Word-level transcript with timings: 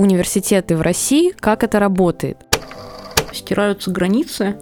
университеты 0.00 0.76
в 0.76 0.80
России, 0.80 1.34
как 1.38 1.62
это 1.62 1.78
работает. 1.78 2.38
Стираются 3.32 3.90
границы 3.90 4.56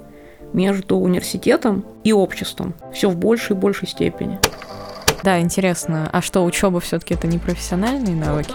между 0.53 0.97
университетом 0.97 1.85
и 2.03 2.13
обществом. 2.13 2.75
Все 2.93 3.09
в 3.09 3.17
большей 3.17 3.55
и 3.55 3.59
большей 3.59 3.87
степени. 3.87 4.41
Да, 5.23 5.41
интересно. 5.41 6.11
А 6.13 6.23
что, 6.23 6.45
учеба 6.45 6.81
все-таки 6.81 7.15
это 7.15 7.29
не 7.29 7.39
профессиональные 7.39 8.17
навыки? 8.17 8.53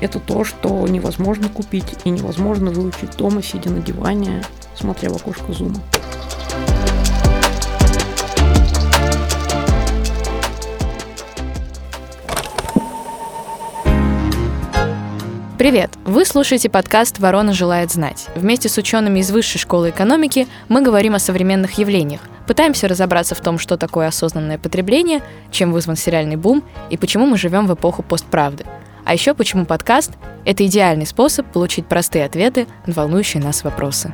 Это 0.00 0.18
то, 0.18 0.42
что 0.42 0.86
невозможно 0.88 1.48
купить 1.48 1.94
и 2.04 2.10
невозможно 2.10 2.72
выучить 2.72 3.16
дома, 3.16 3.40
сидя 3.40 3.70
на 3.70 3.80
диване, 3.80 4.42
смотря 4.74 5.10
в 5.10 5.16
окошко 5.16 5.52
зума. 5.52 5.80
Привет! 15.64 15.92
Вы 16.04 16.26
слушаете 16.26 16.68
подкаст 16.68 17.20
«Ворона 17.20 17.54
желает 17.54 17.90
знать». 17.90 18.26
Вместе 18.34 18.68
с 18.68 18.76
учеными 18.76 19.20
из 19.20 19.30
Высшей 19.30 19.58
школы 19.58 19.88
экономики 19.88 20.46
мы 20.68 20.82
говорим 20.82 21.14
о 21.14 21.18
современных 21.18 21.78
явлениях, 21.78 22.20
пытаемся 22.46 22.86
разобраться 22.86 23.34
в 23.34 23.40
том, 23.40 23.58
что 23.58 23.78
такое 23.78 24.08
осознанное 24.08 24.58
потребление, 24.58 25.22
чем 25.50 25.72
вызван 25.72 25.96
сериальный 25.96 26.36
бум 26.36 26.62
и 26.90 26.98
почему 26.98 27.24
мы 27.24 27.38
живем 27.38 27.66
в 27.66 27.72
эпоху 27.72 28.02
постправды. 28.02 28.66
А 29.06 29.14
еще 29.14 29.32
почему 29.32 29.64
подкаст– 29.64 30.10
это 30.44 30.66
идеальный 30.66 31.06
способ 31.06 31.50
получить 31.50 31.86
простые 31.86 32.26
ответы 32.26 32.66
на 32.84 32.92
волнующие 32.92 33.42
нас 33.42 33.64
вопросы. 33.64 34.12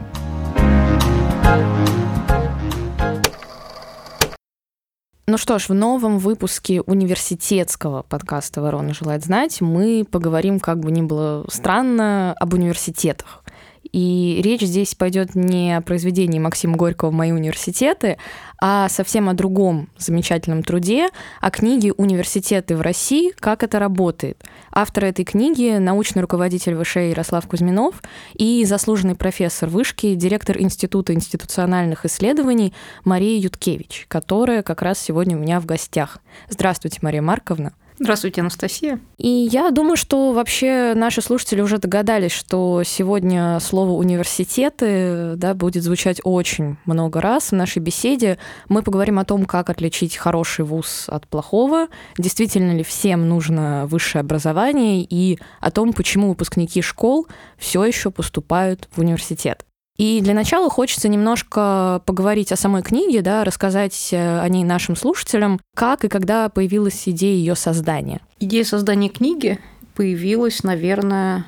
Ну 5.31 5.39
что 5.39 5.61
ж, 5.61 5.69
в 5.69 5.75
новом 5.75 6.19
выпуске 6.19 6.81
университетского 6.81 8.03
подкаста 8.03 8.61
«Ворона 8.61 8.93
желает 8.93 9.23
знать» 9.23 9.61
мы 9.61 10.05
поговорим, 10.05 10.59
как 10.59 10.81
бы 10.81 10.91
ни 10.91 11.03
было 11.03 11.45
странно, 11.49 12.35
об 12.41 12.55
университетах. 12.55 13.45
И 13.93 14.41
речь 14.43 14.63
здесь 14.63 14.95
пойдет 14.95 15.35
не 15.35 15.77
о 15.77 15.81
произведении 15.81 16.39
Максима 16.39 16.77
Горького 16.77 17.11
«Мои 17.11 17.33
университеты», 17.33 18.19
а 18.63 18.89
совсем 18.89 19.29
о 19.29 19.35
другом 19.35 19.89
замечательном 19.97 20.63
труде, 20.63 21.09
о 21.41 21.51
книге 21.51 21.93
«Университеты 21.93 22.77
в 22.77 22.83
России. 22.83 23.33
Как 23.39 23.63
это 23.63 23.79
работает». 23.79 24.45
Автор 24.71 25.07
этой 25.07 25.25
книги– 25.25 25.77
научный 25.79 26.23
руководитель 26.23 26.81
ВШ 26.83 26.97
Ярослав 26.97 27.47
Кузьминов 27.49 28.03
и 28.35 28.65
заслуженный 28.65 29.15
профессор 29.15 29.69
вышки, 29.69 30.15
директор 30.15 30.61
Института 30.61 31.15
институциональных 31.15 32.05
исследований 32.05 32.73
Мария 33.05 33.39
Юткевич, 33.39 34.07
которая 34.09 34.63
как 34.63 34.83
раз 34.83 34.99
сегодня 34.99 35.37
у 35.37 35.41
меня 35.41 35.59
в 35.59 35.67
гостях. 35.67 36.19
Здравствуйте, 36.49 36.99
Мария 37.03 37.23
Марковна. 37.23 37.73
Здравствуйте, 38.03 38.41
Анастасия. 38.41 38.99
И 39.19 39.29
я 39.29 39.71
думаю, 39.71 39.95
что 39.95 40.33
вообще 40.33 40.95
наши 40.97 41.21
слушатели 41.21 41.61
уже 41.61 41.77
догадались, 41.77 42.33
что 42.33 42.83
сегодня 42.83 43.61
слово 43.61 43.91
университеты 43.91 45.35
да, 45.37 45.53
будет 45.53 45.83
звучать 45.83 46.19
очень 46.25 46.79
много 46.87 47.21
раз 47.21 47.51
в 47.51 47.55
нашей 47.55 47.81
беседе. 47.81 48.39
Мы 48.71 48.83
поговорим 48.83 49.19
о 49.19 49.27
том, 49.27 49.45
как 49.45 49.69
отличить 49.69 50.17
хороший 50.17 50.65
вуз 50.65 51.05
от 51.09 51.29
плохого, 51.29 51.89
действительно 52.17 52.73
ли 52.73 52.83
всем 52.83 53.29
нужно 53.29 53.87
высшее 53.87 54.21
образование 54.21 55.07
и 55.07 55.39
о 55.61 55.71
том, 55.71 55.93
почему 55.93 56.31
выпускники 56.31 56.81
школ 56.81 57.27
все 57.59 57.85
еще 57.85 58.11
поступают 58.11 58.89
в 58.93 59.01
университет. 59.01 59.67
И 60.01 60.23
для 60.23 60.33
начала 60.33 60.71
хочется 60.71 61.09
немножко 61.09 62.01
поговорить 62.07 62.53
о 62.53 62.57
самой 62.57 62.81
книге, 62.81 63.21
да, 63.21 63.45
рассказать 63.45 64.09
э, 64.13 64.41
о 64.41 64.49
ней 64.49 64.65
нашим 64.65 64.97
слушателям, 64.97 65.61
как 65.77 66.07
и 66.07 66.09
когда 66.09 66.49
появилась 66.49 67.07
идея 67.07 67.35
ее 67.35 67.55
создания. 67.55 68.23
Идея 68.39 68.65
создания 68.65 69.11
книги 69.11 69.59
появилась, 69.95 70.63
наверное, 70.63 71.45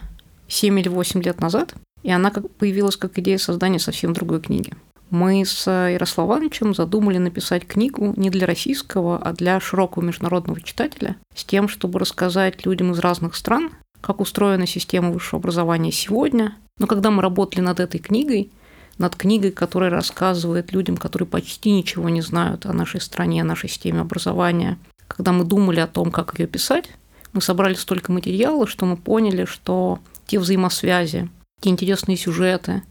7 0.49 0.79
или 0.81 0.89
8 0.91 1.23
лет 1.23 1.41
назад, 1.41 1.73
и 2.03 2.11
она 2.11 2.31
как 2.31 2.51
появилась 2.51 2.99
как 2.99 3.19
идея 3.19 3.39
создания 3.39 3.79
совсем 3.79 4.13
другой 4.13 4.43
книги. 4.43 4.75
Мы 5.09 5.47
с 5.47 5.67
Ярославовичем 5.67 6.75
задумали 6.75 7.17
написать 7.17 7.67
книгу 7.67 8.13
не 8.19 8.29
для 8.29 8.47
российского, 8.47 9.17
а 9.17 9.33
для 9.33 9.61
широкого 9.61 10.05
международного 10.05 10.61
читателя, 10.61 11.17
с 11.35 11.43
тем, 11.47 11.69
чтобы 11.69 11.99
рассказать 11.99 12.67
людям 12.67 12.93
из 12.93 12.99
разных 12.99 13.35
стран, 13.35 13.71
как 14.03 14.21
устроена 14.21 14.67
система 14.67 15.11
высшего 15.11 15.39
образования 15.39 15.91
сегодня, 15.93 16.55
но 16.79 16.87
когда 16.87 17.11
мы 17.11 17.23
работали 17.23 17.61
над 17.61 17.81
этой 17.81 18.01
книгой, 18.01 18.51
над 18.99 19.17
книгой, 19.17 19.51
которая 19.51 19.91
рассказывает 19.91 20.73
людям, 20.73 20.97
которые 20.97 21.27
почти 21.27 21.71
ничего 21.71 22.09
не 22.09 22.21
знают 22.21 22.67
о 22.67 22.73
нашей 22.73 23.01
стране, 23.01 23.43
о 23.43 23.47
нашей 23.47 23.69
системе 23.69 24.01
образования, 24.01 24.79
когда 25.09 25.33
мы 25.33 25.45
думали 25.45 25.81
о 25.81 25.87
том, 25.87 26.11
как 26.11 26.39
ее 26.39 26.47
писать, 26.47 26.89
мы 27.33 27.41
собрали 27.41 27.75
столько 27.75 28.13
материала, 28.13 28.67
что 28.67 28.87
мы 28.87 28.97
поняли, 28.97 29.45
что 29.45 29.99
те 30.27 30.39
взаимосвязи, 30.39 31.31
те 31.61 31.71
интересные 31.71 32.17
сюжеты, 32.17 32.83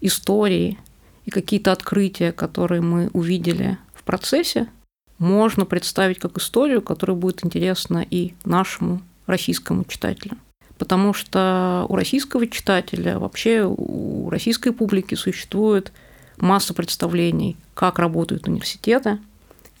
истории 0.00 0.78
и 1.24 1.30
какие-то 1.30 1.72
открытия, 1.72 2.32
которые 2.32 2.80
мы 2.80 3.10
увидели 3.12 3.78
в 3.94 4.04
процессе, 4.04 4.68
можно 5.18 5.64
представить 5.64 6.18
как 6.18 6.38
историю, 6.38 6.80
которая 6.80 7.16
будет 7.16 7.44
интересна 7.44 8.06
и 8.08 8.34
нашему 8.44 9.02
российскому 9.26 9.84
читателю 9.84 10.38
потому 10.78 11.12
что 11.12 11.84
у 11.88 11.96
российского 11.96 12.46
читателя, 12.46 13.18
вообще 13.18 13.64
у 13.64 14.30
российской 14.30 14.72
публики 14.72 15.14
существует 15.14 15.92
масса 16.38 16.72
представлений, 16.72 17.56
как 17.74 17.98
работают 17.98 18.46
университеты. 18.46 19.18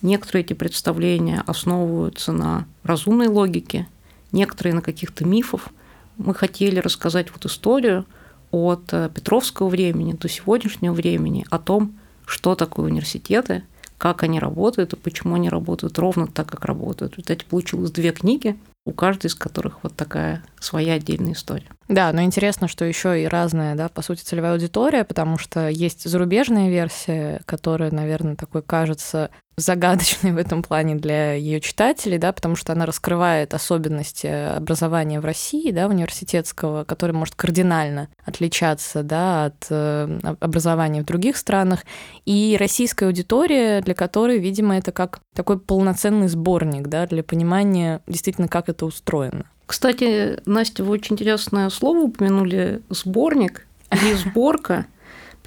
Некоторые 0.02 0.44
эти 0.44 0.52
представления 0.52 1.42
основываются 1.46 2.32
на 2.32 2.66
разумной 2.82 3.28
логике, 3.28 3.88
некоторые 4.32 4.74
на 4.74 4.82
каких-то 4.82 5.24
мифах. 5.24 5.68
Мы 6.16 6.34
хотели 6.34 6.80
рассказать 6.80 7.32
вот 7.32 7.46
историю 7.46 8.04
от 8.50 8.86
Петровского 8.86 9.68
времени 9.68 10.12
до 10.12 10.28
сегодняшнего 10.28 10.92
времени 10.92 11.46
о 11.50 11.58
том, 11.58 11.94
что 12.26 12.54
такое 12.54 12.86
университеты, 12.86 13.62
как 13.98 14.22
они 14.22 14.38
работают 14.38 14.92
и 14.92 14.96
почему 14.96 15.34
они 15.34 15.48
работают 15.48 15.98
ровно 15.98 16.26
так, 16.26 16.48
как 16.48 16.64
работают. 16.64 17.14
В 17.14 17.16
результате 17.16 17.44
получилось 17.46 17.90
две 17.90 18.12
книги, 18.12 18.56
у 18.84 18.92
каждой 18.92 19.26
из 19.26 19.34
которых 19.34 19.82
вот 19.82 19.94
такая 19.96 20.42
своя 20.60 20.94
отдельная 20.94 21.32
история. 21.32 21.68
Да, 21.88 22.12
но 22.12 22.22
интересно, 22.22 22.68
что 22.68 22.84
еще 22.84 23.22
и 23.22 23.26
разная, 23.26 23.74
да, 23.74 23.88
по 23.88 24.02
сути, 24.02 24.22
целевая 24.22 24.52
аудитория, 24.52 25.04
потому 25.04 25.38
что 25.38 25.68
есть 25.68 26.08
зарубежная 26.08 26.70
версия, 26.70 27.40
которая, 27.44 27.90
наверное, 27.90 28.36
такой 28.36 28.62
кажется 28.62 29.30
загадочной 29.60 30.32
в 30.32 30.36
этом 30.36 30.62
плане 30.62 30.94
для 30.94 31.34
ее 31.34 31.60
читателей, 31.60 32.18
да, 32.18 32.32
потому 32.32 32.56
что 32.56 32.72
она 32.72 32.86
раскрывает 32.86 33.54
особенности 33.54 34.26
образования 34.26 35.20
в 35.20 35.24
России, 35.24 35.70
да, 35.70 35.86
университетского, 35.86 36.84
который 36.84 37.12
может 37.12 37.34
кардинально 37.34 38.08
отличаться, 38.24 39.02
да, 39.02 39.46
от 39.46 39.66
э, 39.70 40.18
образования 40.40 41.02
в 41.02 41.06
других 41.06 41.36
странах, 41.36 41.84
и 42.24 42.56
российская 42.58 43.06
аудитория, 43.06 43.80
для 43.80 43.94
которой, 43.94 44.38
видимо, 44.38 44.76
это 44.76 44.92
как 44.92 45.20
такой 45.34 45.58
полноценный 45.58 46.28
сборник, 46.28 46.88
да, 46.88 47.06
для 47.06 47.22
понимания 47.22 48.00
действительно, 48.06 48.48
как 48.48 48.68
это 48.68 48.86
устроено. 48.86 49.46
Кстати, 49.66 50.40
Настя, 50.46 50.82
вы 50.82 50.92
очень 50.92 51.14
интересное 51.14 51.68
слово 51.68 51.98
упомянули 51.98 52.80
«сборник» 52.88 53.66
или 53.90 54.14
«сборка», 54.14 54.86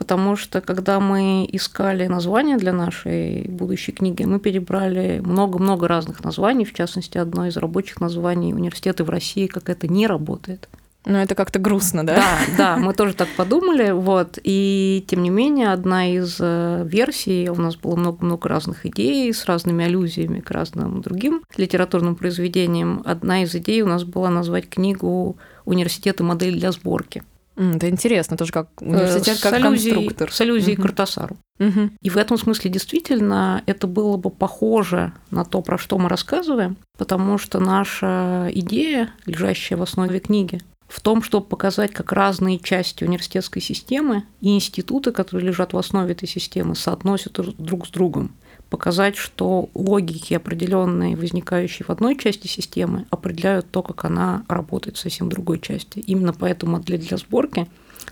потому 0.01 0.35
что 0.35 0.61
когда 0.61 0.99
мы 0.99 1.47
искали 1.51 2.07
название 2.07 2.57
для 2.57 2.73
нашей 2.73 3.43
будущей 3.47 3.91
книги, 3.91 4.23
мы 4.23 4.39
перебрали 4.39 5.21
много-много 5.23 5.87
разных 5.87 6.23
названий, 6.23 6.65
в 6.65 6.73
частности, 6.73 7.19
одно 7.19 7.45
из 7.45 7.55
рабочих 7.55 8.01
названий 8.01 8.51
«Университеты 8.51 9.03
в 9.03 9.11
России. 9.11 9.45
Как 9.45 9.69
это 9.69 9.87
не 9.87 10.07
работает». 10.07 10.69
Ну, 11.05 11.19
это 11.19 11.35
как-то 11.35 11.59
грустно, 11.59 12.03
да? 12.03 12.15
Да, 12.15 12.37
да, 12.57 12.77
мы 12.77 12.95
тоже 12.95 13.13
так 13.13 13.27
подумали, 13.37 13.91
вот, 13.91 14.39
и 14.43 15.05
тем 15.07 15.21
не 15.21 15.29
менее 15.29 15.71
одна 15.71 16.11
из 16.11 16.37
э, 16.39 16.83
версий, 16.83 17.49
у 17.49 17.55
нас 17.61 17.75
было 17.75 17.95
много-много 17.95 18.49
разных 18.49 18.87
идей 18.87 19.31
с 19.31 19.45
разными 19.45 19.85
аллюзиями 19.85 20.39
к 20.39 20.49
разным 20.49 21.01
другим 21.01 21.43
литературным 21.57 22.15
произведениям, 22.15 23.03
одна 23.05 23.43
из 23.43 23.53
идей 23.53 23.83
у 23.83 23.87
нас 23.87 24.03
была 24.03 24.31
назвать 24.31 24.67
книгу 24.67 25.37
«Университет 25.65 26.19
и 26.21 26.23
модель 26.23 26.59
для 26.59 26.71
сборки». 26.71 27.23
Это 27.55 27.89
интересно, 27.89 28.37
тоже 28.37 28.51
как 28.51 28.69
университет, 28.81 29.39
как 29.41 29.53
аллюзией, 29.53 29.95
конструктор. 29.95 30.31
С 30.31 30.41
аллюзией 30.41 30.73
угу. 30.75 30.81
к 30.81 30.85
Картасару. 30.85 31.37
Угу. 31.59 31.89
И 32.01 32.09
в 32.09 32.17
этом 32.17 32.37
смысле 32.37 32.71
действительно 32.71 33.61
это 33.65 33.87
было 33.87 34.17
бы 34.17 34.29
похоже 34.29 35.13
на 35.29 35.43
то, 35.45 35.61
про 35.61 35.77
что 35.77 35.97
мы 35.97 36.09
рассказываем, 36.09 36.77
потому 36.97 37.37
что 37.37 37.59
наша 37.59 38.49
идея, 38.53 39.13
лежащая 39.25 39.77
в 39.77 39.81
основе 39.81 40.19
книги, 40.19 40.61
в 40.87 40.99
том, 40.99 41.23
чтобы 41.23 41.45
показать, 41.45 41.93
как 41.93 42.11
разные 42.11 42.59
части 42.59 43.05
университетской 43.05 43.61
системы 43.61 44.23
и 44.41 44.53
институты, 44.55 45.11
которые 45.11 45.47
лежат 45.47 45.71
в 45.71 45.77
основе 45.77 46.11
этой 46.11 46.27
системы, 46.27 46.75
соотносят 46.75 47.39
друг 47.57 47.87
с 47.87 47.91
другом. 47.91 48.31
Показать, 48.71 49.17
что 49.17 49.69
логики 49.73 50.33
определенные, 50.33 51.17
возникающие 51.17 51.85
в 51.85 51.89
одной 51.89 52.17
части 52.17 52.47
системы, 52.47 53.05
определяют 53.09 53.69
то, 53.69 53.83
как 53.83 54.05
она 54.05 54.45
работает 54.47 54.95
в 54.95 54.99
совсем 54.99 55.27
другой 55.27 55.59
части. 55.59 55.99
Именно 55.99 56.31
поэтому 56.31 56.77
модель 56.77 57.05
для 57.05 57.17
сборки 57.17 57.67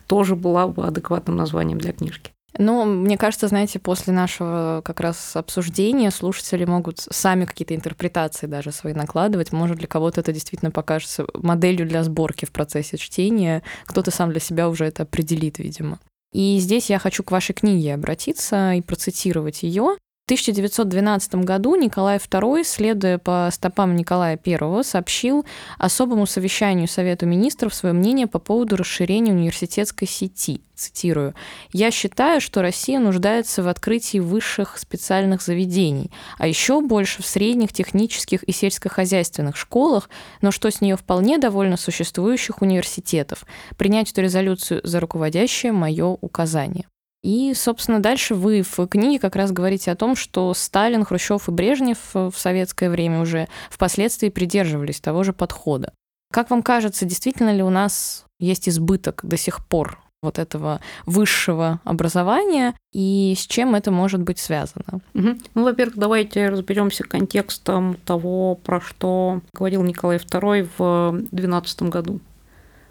тоже 0.05 0.35
была 0.35 0.67
бы 0.67 0.85
адекватным 0.85 1.37
названием 1.37 1.77
для 1.77 1.93
книжки. 1.93 2.31
Но 2.57 2.83
мне 2.83 3.17
кажется, 3.17 3.47
знаете, 3.47 3.79
после 3.79 4.11
нашего 4.11 4.81
как 4.83 4.99
раз 4.99 5.37
обсуждения 5.37 6.11
слушатели 6.11 6.65
могут 6.65 6.99
сами 6.99 7.45
какие-то 7.45 7.73
интерпретации 7.73 8.45
даже 8.45 8.73
свои 8.73 8.93
накладывать. 8.93 9.53
Может, 9.53 9.77
для 9.77 9.87
кого-то 9.87 10.19
это 10.19 10.33
действительно 10.33 10.71
покажется 10.71 11.25
моделью 11.35 11.87
для 11.87 12.03
сборки 12.03 12.43
в 12.43 12.51
процессе 12.51 12.97
чтения. 12.97 13.63
Кто-то 13.85 14.11
сам 14.11 14.31
для 14.31 14.41
себя 14.41 14.67
уже 14.67 14.83
это 14.83 15.03
определит, 15.03 15.57
видимо. 15.57 15.99
И 16.33 16.59
здесь 16.59 16.89
я 16.89 16.99
хочу 16.99 17.23
к 17.23 17.31
вашей 17.31 17.53
книге 17.53 17.93
обратиться 17.93 18.73
и 18.73 18.81
процитировать 18.81 19.63
ее. 19.63 19.95
1912 20.29 21.35
году 21.43 21.73
Николай 21.73 22.17
II, 22.17 22.63
следуя 22.63 23.17
по 23.17 23.49
стопам 23.51 23.95
Николая 23.95 24.39
I, 24.45 24.83
сообщил 24.83 25.43
особому 25.79 26.27
совещанию 26.27 26.87
Совета 26.87 27.25
министров 27.25 27.73
свое 27.73 27.93
мнение 27.95 28.27
по 28.27 28.37
поводу 28.37 28.75
расширения 28.75 29.31
университетской 29.31 30.07
сети. 30.07 30.61
Цитирую. 30.75 31.33
«Я 31.73 31.89
считаю, 31.89 32.41
что 32.41 32.61
Россия 32.61 32.99
нуждается 32.99 33.63
в 33.63 33.67
открытии 33.67 34.19
высших 34.19 34.77
специальных 34.77 35.41
заведений, 35.41 36.11
а 36.37 36.45
еще 36.45 36.79
больше 36.79 37.23
в 37.23 37.25
средних 37.25 37.73
технических 37.73 38.43
и 38.43 38.51
сельскохозяйственных 38.51 39.57
школах, 39.57 40.11
но 40.41 40.51
что 40.51 40.69
с 40.69 40.79
нее 40.79 40.95
вполне 40.95 41.39
довольно 41.39 41.75
существующих 41.75 42.61
университетов. 42.61 43.45
Принять 43.77 44.11
эту 44.11 44.21
резолюцию 44.21 44.81
за 44.83 44.99
руководящее 44.99 45.71
мое 45.71 46.05
указание». 46.05 46.85
И, 47.21 47.53
собственно, 47.53 47.99
дальше 47.99 48.33
вы 48.33 48.61
в 48.61 48.87
книге 48.87 49.19
как 49.19 49.35
раз 49.35 49.51
говорите 49.51 49.91
о 49.91 49.95
том, 49.95 50.15
что 50.15 50.53
Сталин, 50.53 51.03
Хрущев 51.03 51.49
и 51.49 51.51
Брежнев 51.51 51.97
в 52.13 52.33
советское 52.35 52.89
время 52.89 53.21
уже 53.21 53.47
впоследствии 53.69 54.29
придерживались 54.29 55.01
того 55.01 55.23
же 55.23 55.33
подхода. 55.33 55.93
Как 56.31 56.49
вам 56.49 56.63
кажется, 56.63 57.05
действительно 57.05 57.53
ли 57.53 57.63
у 57.63 57.69
нас 57.69 58.25
есть 58.39 58.69
избыток 58.69 59.21
до 59.23 59.35
сих 59.35 59.65
пор 59.65 59.99
вот 60.21 60.37
этого 60.37 60.81
высшего 61.05 61.79
образования 61.85 62.75
и 62.93 63.33
с 63.37 63.47
чем 63.47 63.75
это 63.75 63.91
может 63.91 64.21
быть 64.21 64.39
связано? 64.39 65.01
Угу. 65.13 65.37
Ну, 65.55 65.63
во-первых, 65.63 65.97
давайте 65.97 66.49
разберемся 66.49 67.03
контекстом 67.03 67.95
того, 68.05 68.55
про 68.55 68.79
что 68.79 69.41
говорил 69.53 69.83
Николай 69.83 70.17
II 70.17 70.69
в 70.77 71.11
2012 71.11 71.81
году. 71.83 72.19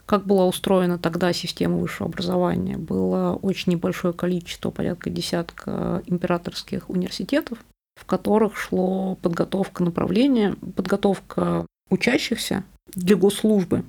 Как 0.08 0.24
была 0.24 0.46
устроена 0.46 0.98
тогда 0.98 1.34
система 1.34 1.76
высшего 1.76 2.08
образования? 2.08 2.78
Было 2.78 3.34
очень 3.42 3.72
небольшое 3.72 4.14
количество, 4.14 4.70
порядка 4.70 5.10
десятка 5.10 6.02
императорских 6.06 6.88
университетов, 6.88 7.58
в 7.94 8.06
которых 8.06 8.56
шло 8.56 9.16
подготовка 9.16 9.84
направления, 9.84 10.54
подготовка 10.74 11.66
учащихся 11.90 12.64
для 12.94 13.16
госслужбы. 13.16 13.84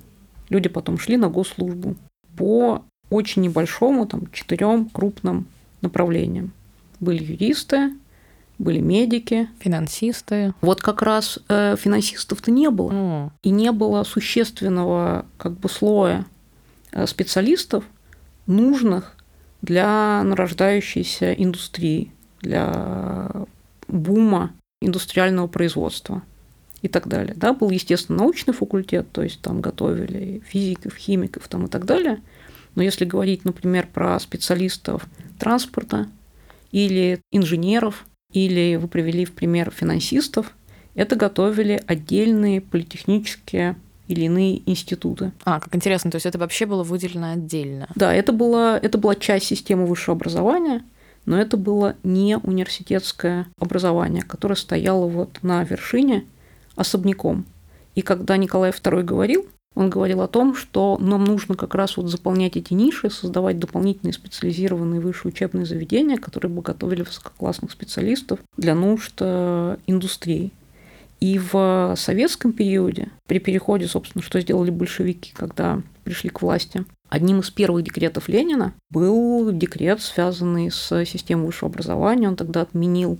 Люди 0.50 0.68
потом 0.68 0.98
шли 0.98 1.16
на 1.16 1.30
госслужбу 1.30 1.96
по 2.36 2.84
очень 3.08 3.40
небольшому, 3.40 4.04
там, 4.04 4.30
четырем 4.30 4.90
крупным 4.90 5.46
направлениям. 5.80 6.52
Были 7.00 7.24
юристы, 7.24 7.92
были 8.60 8.78
медики. 8.78 9.48
Финансисты. 9.58 10.54
Вот 10.60 10.82
как 10.82 11.02
раз 11.02 11.38
э, 11.48 11.76
финансистов-то 11.76 12.50
не 12.50 12.70
было. 12.70 12.90
Mm. 12.92 13.30
И 13.42 13.50
не 13.50 13.72
было 13.72 14.04
существенного 14.04 15.26
как 15.38 15.58
бы 15.58 15.68
слоя 15.68 16.26
э, 16.92 17.06
специалистов, 17.06 17.84
нужных 18.46 19.16
для 19.62 20.22
нарождающейся 20.22 21.32
индустрии, 21.32 22.12
для 22.42 23.30
бума 23.88 24.52
индустриального 24.80 25.46
производства 25.46 26.22
и 26.82 26.88
так 26.88 27.08
далее. 27.08 27.34
Да, 27.36 27.52
был, 27.52 27.70
естественно, 27.70 28.18
научный 28.18 28.54
факультет, 28.54 29.10
то 29.12 29.22
есть 29.22 29.40
там 29.40 29.60
готовили 29.60 30.42
физиков, 30.46 30.96
химиков 30.96 31.48
там, 31.48 31.66
и 31.66 31.68
так 31.68 31.84
далее. 31.84 32.20
Но 32.74 32.82
если 32.82 33.04
говорить, 33.04 33.44
например, 33.44 33.88
про 33.92 34.18
специалистов 34.20 35.06
транспорта 35.38 36.08
или 36.72 37.20
инженеров, 37.32 38.06
или 38.32 38.76
вы 38.76 38.88
привели 38.88 39.24
в 39.24 39.32
пример 39.32 39.70
финансистов, 39.70 40.54
это 40.94 41.16
готовили 41.16 41.82
отдельные 41.86 42.60
политехнические 42.60 43.76
или 44.08 44.22
иные 44.22 44.68
институты. 44.68 45.32
А, 45.44 45.60
как 45.60 45.74
интересно, 45.74 46.10
то 46.10 46.16
есть 46.16 46.26
это 46.26 46.38
вообще 46.38 46.66
было 46.66 46.82
выделено 46.82 47.32
отдельно? 47.32 47.88
Да, 47.94 48.12
это 48.12 48.32
была, 48.32 48.76
это 48.76 48.98
была 48.98 49.14
часть 49.14 49.46
системы 49.46 49.86
высшего 49.86 50.16
образования, 50.16 50.82
но 51.26 51.40
это 51.40 51.56
было 51.56 51.94
не 52.02 52.36
университетское 52.36 53.46
образование, 53.58 54.22
которое 54.22 54.56
стояло 54.56 55.06
вот 55.06 55.38
на 55.42 55.62
вершине 55.62 56.24
особняком. 56.74 57.44
И 57.94 58.02
когда 58.02 58.36
Николай 58.36 58.70
II 58.70 59.02
говорил, 59.02 59.46
он 59.74 59.88
говорил 59.88 60.20
о 60.20 60.28
том, 60.28 60.54
что 60.54 60.98
нам 61.00 61.24
нужно 61.24 61.54
как 61.54 61.74
раз 61.74 61.96
вот 61.96 62.08
заполнять 62.08 62.56
эти 62.56 62.74
ниши, 62.74 63.08
создавать 63.08 63.58
дополнительные 63.58 64.12
специализированные 64.12 65.00
высшие 65.00 65.32
учебные 65.32 65.64
заведения, 65.64 66.16
которые 66.16 66.50
бы 66.50 66.60
готовили 66.60 67.02
высококлассных 67.02 67.70
специалистов 67.70 68.40
для 68.56 68.74
нужд 68.74 69.14
э, 69.20 69.76
индустрии. 69.86 70.50
И 71.20 71.38
в 71.38 71.94
советском 71.96 72.52
периоде, 72.52 73.10
при 73.26 73.38
переходе, 73.38 73.86
собственно, 73.86 74.24
что 74.24 74.40
сделали 74.40 74.70
большевики, 74.70 75.32
когда 75.34 75.82
пришли 76.02 76.30
к 76.30 76.40
власти, 76.42 76.84
одним 77.08 77.40
из 77.40 77.50
первых 77.50 77.84
декретов 77.84 78.28
Ленина 78.28 78.72
был 78.90 79.52
декрет, 79.52 80.00
связанный 80.00 80.70
с 80.70 81.04
системой 81.04 81.46
высшего 81.46 81.70
образования. 81.70 82.26
Он 82.26 82.36
тогда 82.36 82.62
отменил 82.62 83.18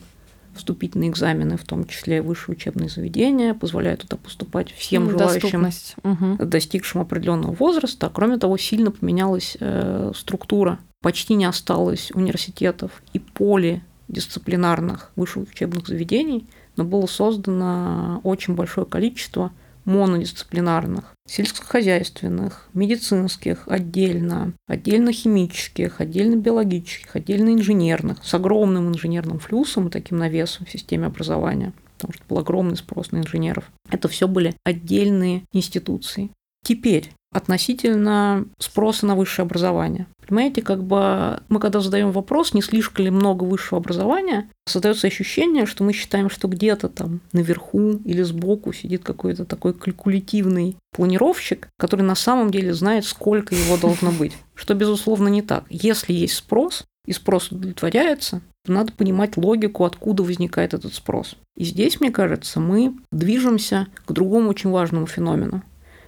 вступительные 0.54 1.10
экзамены, 1.10 1.56
в 1.56 1.64
том 1.64 1.86
числе 1.86 2.22
высшие 2.22 2.56
учебные 2.56 2.88
заведения, 2.88 3.54
позволяют 3.54 4.02
туда 4.02 4.16
поступать 4.16 4.72
всем 4.72 5.04
ну, 5.06 5.10
желающим, 5.10 5.68
угу. 6.02 6.44
достигшим 6.44 7.00
определенного 7.00 7.52
возраста. 7.52 8.06
А 8.06 8.10
кроме 8.10 8.38
того, 8.38 8.56
сильно 8.56 8.90
поменялась 8.90 9.56
э, 9.60 10.12
структура. 10.14 10.78
Почти 11.00 11.34
не 11.34 11.46
осталось 11.46 12.10
университетов 12.12 13.02
и 13.12 13.18
полидисциплинарных 13.18 15.12
высших 15.16 15.44
учебных 15.44 15.86
заведений, 15.86 16.46
но 16.76 16.84
было 16.84 17.06
создано 17.06 18.20
очень 18.22 18.54
большое 18.54 18.86
количество 18.86 19.52
монодисциплинарных, 19.90 21.14
сельскохозяйственных, 21.26 22.68
медицинских 22.72 23.64
отдельно, 23.66 24.52
отдельно 24.66 25.12
химических, 25.12 26.00
отдельно 26.00 26.36
биологических, 26.36 27.16
отдельно 27.16 27.50
инженерных, 27.50 28.24
с 28.24 28.32
огромным 28.32 28.88
инженерным 28.88 29.38
флюсом 29.38 29.88
и 29.88 29.90
таким 29.90 30.18
навесом 30.18 30.66
в 30.66 30.70
системе 30.70 31.06
образования 31.06 31.72
потому 32.00 32.14
что 32.14 32.24
был 32.30 32.38
огромный 32.38 32.78
спрос 32.78 33.12
на 33.12 33.18
инженеров. 33.18 33.70
Это 33.90 34.08
все 34.08 34.26
были 34.26 34.54
отдельные 34.64 35.44
институции. 35.52 36.30
Теперь 36.64 37.10
относительно 37.30 38.46
спроса 38.58 39.06
на 39.06 39.14
высшее 39.14 39.44
образование. 39.44 40.06
Понимаете, 40.30 40.62
как 40.62 40.84
бы 40.84 41.40
мы 41.48 41.58
когда 41.58 41.80
задаем 41.80 42.12
вопрос, 42.12 42.54
не 42.54 42.62
слишком 42.62 43.04
ли 43.04 43.10
много 43.10 43.42
высшего 43.42 43.78
образования, 43.78 44.48
создается 44.64 45.08
ощущение, 45.08 45.66
что 45.66 45.82
мы 45.82 45.92
считаем, 45.92 46.30
что 46.30 46.46
где-то 46.46 46.88
там 46.88 47.18
наверху 47.32 48.00
или 48.04 48.22
сбоку 48.22 48.72
сидит 48.72 49.02
какой-то 49.02 49.44
такой 49.44 49.74
калькулятивный 49.74 50.76
планировщик, 50.94 51.68
который 51.76 52.02
на 52.02 52.14
самом 52.14 52.52
деле 52.52 52.72
знает, 52.74 53.06
сколько 53.06 53.56
его 53.56 53.76
должно 53.76 54.12
быть. 54.12 54.32
Что, 54.54 54.74
безусловно, 54.74 55.26
не 55.26 55.42
так. 55.42 55.64
Если 55.68 56.12
есть 56.12 56.34
спрос, 56.34 56.84
и 57.06 57.12
спрос 57.12 57.50
удовлетворяется, 57.50 58.40
то 58.64 58.72
надо 58.72 58.92
понимать 58.92 59.36
логику, 59.36 59.84
откуда 59.84 60.22
возникает 60.22 60.74
этот 60.74 60.94
спрос. 60.94 61.34
И 61.56 61.64
здесь, 61.64 61.98
мне 61.98 62.12
кажется, 62.12 62.60
мы 62.60 62.94
движемся 63.10 63.88
к 64.06 64.12
другому 64.12 64.50
очень 64.50 64.70
важному 64.70 65.06
феномену 65.06 65.64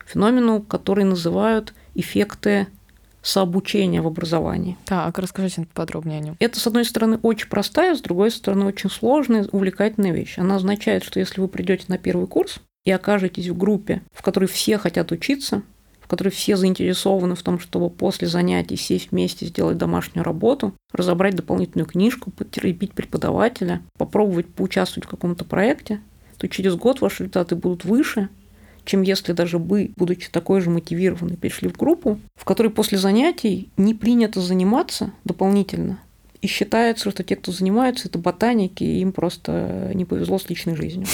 феномену, 0.07 0.61
который 0.61 1.05
называют 1.05 1.75
эффекты 1.95 2.67
сообучения 3.23 4.03
в 4.03 4.07
образовании. 4.07 4.77
Так, 4.85 5.19
расскажите 5.19 5.67
подробнее 5.73 6.19
о 6.19 6.23
нем. 6.23 6.37
Это, 6.39 6.59
с 6.59 6.67
одной 6.67 6.85
стороны, 6.85 7.19
очень 7.23 7.49
простая, 7.49 7.95
с 7.95 8.01
другой 8.01 8.31
стороны, 8.31 8.67
очень 8.67 8.91
сложная, 8.91 9.49
увлекательная 9.53 10.13
вещь. 10.13 10.39
Она 10.39 10.57
означает, 10.57 11.05
что 11.05 11.21
если 11.21 11.41
вы 11.41 11.49
придете 11.49 11.85
на 11.89 11.99
первый 11.99 12.27
курс 12.27 12.59
и 12.85 12.91
окажетесь 12.91 13.49
в 13.49 13.57
группе, 13.57 14.03
в 14.13 14.23
которой 14.23 14.47
все 14.47 14.77
хотят 14.77 15.13
учиться, 15.13 15.63
в 16.01 16.09
которой 16.09 16.31
все 16.31 16.57
заинтересованы 16.57 17.37
в 17.37 17.43
том, 17.43 17.59
чтобы 17.61 17.89
после 17.89 18.27
занятий 18.29 18.77
сесть 18.77 19.13
вместе, 19.13 19.47
сделать 19.47 19.79
домашнюю 19.79 20.25
работу, 20.25 20.75
разобрать 20.93 21.37
дополнительную 21.37 21.87
книжку, 21.87 22.31
потерпеть 22.31 22.93
преподавателя, 22.93 23.83
попробовать 23.97 24.53
поучаствовать 24.53 25.07
в 25.07 25.11
каком-то 25.11 25.45
проекте, 25.45 26.01
то 26.39 26.49
через 26.49 26.75
год 26.75 27.01
ваши 27.01 27.23
результаты 27.23 27.55
будут 27.55 27.85
выше, 27.85 28.29
чем 28.85 29.03
если 29.03 29.33
даже 29.33 29.59
вы, 29.59 29.93
будучи 29.97 30.31
такой 30.31 30.61
же 30.61 30.71
мотивированной, 30.71 31.37
пришли 31.37 31.69
в 31.69 31.77
группу, 31.77 32.19
в 32.35 32.45
которой 32.45 32.69
после 32.69 32.99
занятий 32.99 33.71
не 33.77 33.95
принято 33.95 34.41
заниматься 34.41 35.13
дополнительно, 35.25 35.99
и 36.41 36.49
считается, 36.49 37.11
что 37.11 37.23
те, 37.23 37.37
кто 37.37 37.53
занимаются, 37.53 38.09
это 38.09 38.19
ботаники, 38.19 38.83
и 38.83 39.01
им 39.01 39.13
просто 39.13 39.93
не 39.95 40.05
повезло 40.05 40.39
с 40.39 40.49
личной 40.49 40.75
жизнью. 40.75 41.07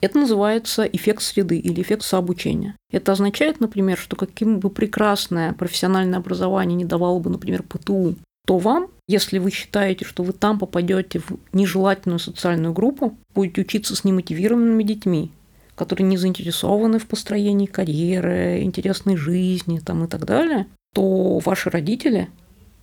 Это 0.00 0.18
называется 0.18 0.84
эффект 0.84 1.22
среды 1.22 1.58
или 1.58 1.82
эффект 1.82 2.02
сообучения. 2.02 2.76
Это 2.90 3.12
означает, 3.12 3.60
например, 3.60 3.98
что 3.98 4.16
каким 4.16 4.60
бы 4.60 4.70
прекрасное 4.70 5.52
профессиональное 5.52 6.18
образование 6.18 6.76
не 6.76 6.84
давало 6.84 7.18
бы, 7.18 7.30
например, 7.30 7.62
ПТУ, 7.64 8.14
то 8.46 8.58
вам, 8.58 8.88
если 9.08 9.38
вы 9.38 9.50
считаете, 9.50 10.04
что 10.06 10.22
вы 10.22 10.32
там 10.32 10.58
попадете 10.58 11.18
в 11.18 11.32
нежелательную 11.52 12.20
социальную 12.20 12.72
группу, 12.72 13.18
будете 13.34 13.60
учиться 13.60 13.94
с 13.94 14.04
немотивированными 14.04 14.82
детьми, 14.84 15.32
которые 15.78 16.06
не 16.06 16.16
заинтересованы 16.16 16.98
в 16.98 17.06
построении 17.06 17.66
карьеры, 17.66 18.62
интересной 18.62 19.16
жизни 19.16 19.78
там, 19.78 20.04
и 20.04 20.08
так 20.08 20.26
далее, 20.26 20.66
то 20.92 21.38
ваши 21.38 21.70
родители 21.70 22.28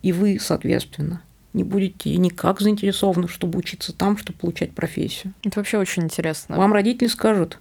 и 0.01 0.11
вы, 0.11 0.37
соответственно, 0.39 1.21
не 1.53 1.63
будете 1.63 2.15
никак 2.17 2.61
заинтересованы, 2.61 3.27
чтобы 3.27 3.59
учиться 3.59 3.91
там, 3.91 4.17
чтобы 4.17 4.39
получать 4.39 4.71
профессию. 4.71 5.33
Это 5.43 5.59
вообще 5.59 5.77
очень 5.77 6.03
интересно. 6.03 6.57
Вам 6.57 6.73
родители 6.73 7.07
скажут, 7.07 7.59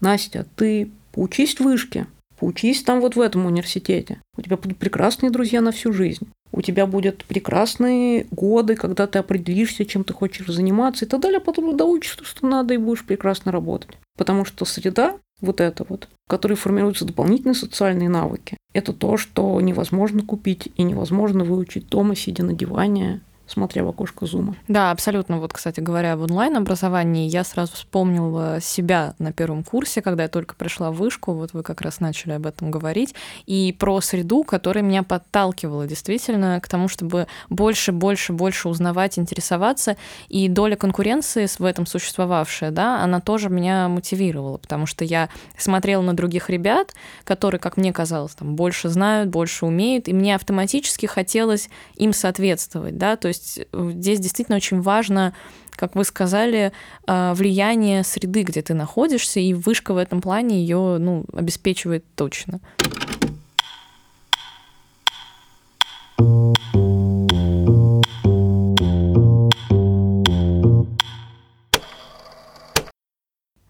Настя, 0.00 0.46
ты 0.56 0.90
поучись 1.12 1.54
в 1.54 1.60
вышке, 1.60 2.06
поучись 2.38 2.82
там 2.82 3.00
вот 3.00 3.16
в 3.16 3.20
этом 3.20 3.46
университете. 3.46 4.20
У 4.36 4.42
тебя 4.42 4.56
будут 4.56 4.78
прекрасные 4.78 5.30
друзья 5.30 5.60
на 5.60 5.72
всю 5.72 5.92
жизнь. 5.92 6.28
У 6.52 6.60
тебя 6.60 6.86
будут 6.86 7.24
прекрасные 7.24 8.26
годы, 8.30 8.76
когда 8.76 9.06
ты 9.06 9.18
определишься, 9.18 9.84
чем 9.84 10.04
ты 10.04 10.12
хочешь 10.12 10.46
заниматься 10.46 11.04
и 11.04 11.08
так 11.08 11.20
далее, 11.20 11.38
а 11.38 11.40
потом 11.40 11.76
доучишься, 11.76 12.24
что 12.24 12.46
надо, 12.46 12.74
и 12.74 12.78
будешь 12.78 13.04
прекрасно 13.04 13.52
работать. 13.52 13.96
Потому 14.16 14.44
что 14.44 14.64
среда 14.64 15.16
вот 15.40 15.60
это 15.60 15.84
вот, 15.88 16.08
в 16.26 16.30
которой 16.30 16.54
формируются 16.54 17.04
дополнительные 17.04 17.54
социальные 17.54 18.08
навыки, 18.08 18.56
это 18.72 18.92
то, 18.92 19.16
что 19.16 19.60
невозможно 19.60 20.22
купить 20.22 20.68
и 20.76 20.82
невозможно 20.82 21.44
выучить 21.44 21.88
дома, 21.88 22.14
сидя 22.14 22.42
на 22.42 22.52
диване 22.52 23.20
смотря 23.46 23.84
в 23.84 23.88
окошко 23.88 24.26
зума. 24.26 24.56
Да, 24.68 24.90
абсолютно. 24.90 25.38
Вот, 25.38 25.52
кстати 25.52 25.80
говоря, 25.80 26.14
об 26.14 26.22
онлайн-образовании, 26.22 27.28
я 27.28 27.44
сразу 27.44 27.74
вспомнила 27.74 28.60
себя 28.60 29.14
на 29.18 29.32
первом 29.32 29.62
курсе, 29.62 30.02
когда 30.02 30.24
я 30.24 30.28
только 30.28 30.54
пришла 30.54 30.90
в 30.90 30.96
вышку, 30.96 31.32
вот 31.32 31.52
вы 31.52 31.62
как 31.62 31.80
раз 31.80 32.00
начали 32.00 32.32
об 32.32 32.46
этом 32.46 32.70
говорить, 32.70 33.14
и 33.46 33.74
про 33.78 34.00
среду, 34.00 34.42
которая 34.42 34.82
меня 34.82 35.02
подталкивала 35.02 35.86
действительно 35.86 36.60
к 36.60 36.68
тому, 36.68 36.88
чтобы 36.88 37.26
больше, 37.48 37.92
больше, 37.92 38.32
больше 38.32 38.68
узнавать, 38.68 39.18
интересоваться, 39.18 39.96
и 40.28 40.48
доля 40.48 40.76
конкуренции 40.76 41.46
в 41.46 41.64
этом 41.64 41.86
существовавшая, 41.86 42.70
да, 42.70 43.02
она 43.02 43.20
тоже 43.20 43.48
меня 43.48 43.88
мотивировала, 43.88 44.58
потому 44.58 44.86
что 44.86 45.04
я 45.04 45.28
смотрела 45.56 46.02
на 46.02 46.14
других 46.14 46.50
ребят, 46.50 46.94
которые, 47.24 47.60
как 47.60 47.76
мне 47.76 47.92
казалось, 47.92 48.34
там 48.34 48.56
больше 48.56 48.88
знают, 48.88 49.28
больше 49.28 49.66
умеют, 49.66 50.08
и 50.08 50.12
мне 50.12 50.34
автоматически 50.34 51.06
хотелось 51.06 51.68
им 51.94 52.12
соответствовать, 52.12 52.98
да, 52.98 53.16
то 53.16 53.28
есть 53.28 53.35
есть 53.36 53.60
э, 53.72 53.90
здесь 53.94 54.20
действительно 54.20 54.56
очень 54.56 54.80
важно, 54.80 55.34
как 55.70 55.94
вы 55.94 56.04
сказали, 56.04 56.72
э, 57.06 57.32
влияние 57.34 58.02
среды, 58.02 58.42
где 58.42 58.62
ты 58.62 58.74
находишься, 58.74 59.40
и 59.40 59.54
вышка 59.54 59.94
в 59.94 59.98
этом 59.98 60.20
плане 60.20 60.60
ее 60.60 60.96
ну, 60.98 61.24
обеспечивает 61.32 62.04
точно. 62.14 62.60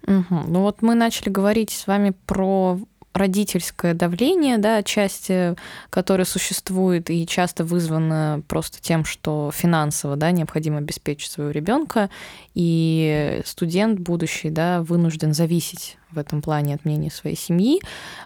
Угу. 0.06 0.44
Ну 0.46 0.60
вот 0.62 0.82
мы 0.82 0.94
начали 0.94 1.28
говорить 1.28 1.70
с 1.70 1.86
вами 1.86 2.14
про 2.26 2.78
родительское 3.16 3.94
давление, 3.94 4.58
да, 4.58 4.78
отчасти, 4.78 5.56
которое 5.90 6.24
существует 6.24 7.10
и 7.10 7.26
часто 7.26 7.64
вызвано 7.64 8.42
просто 8.48 8.80
тем, 8.80 9.04
что 9.04 9.50
финансово, 9.54 10.16
да, 10.16 10.30
необходимо 10.30 10.78
обеспечить 10.78 11.30
своего 11.30 11.50
ребенка, 11.50 12.10
и 12.54 13.42
студент 13.44 14.00
будущий, 14.00 14.50
да, 14.50 14.82
вынужден 14.82 15.34
зависеть 15.34 15.98
в 16.10 16.18
этом 16.18 16.42
плане 16.42 16.74
от 16.74 16.84
мнения 16.84 17.10
своей 17.10 17.36
семьи. 17.36 17.80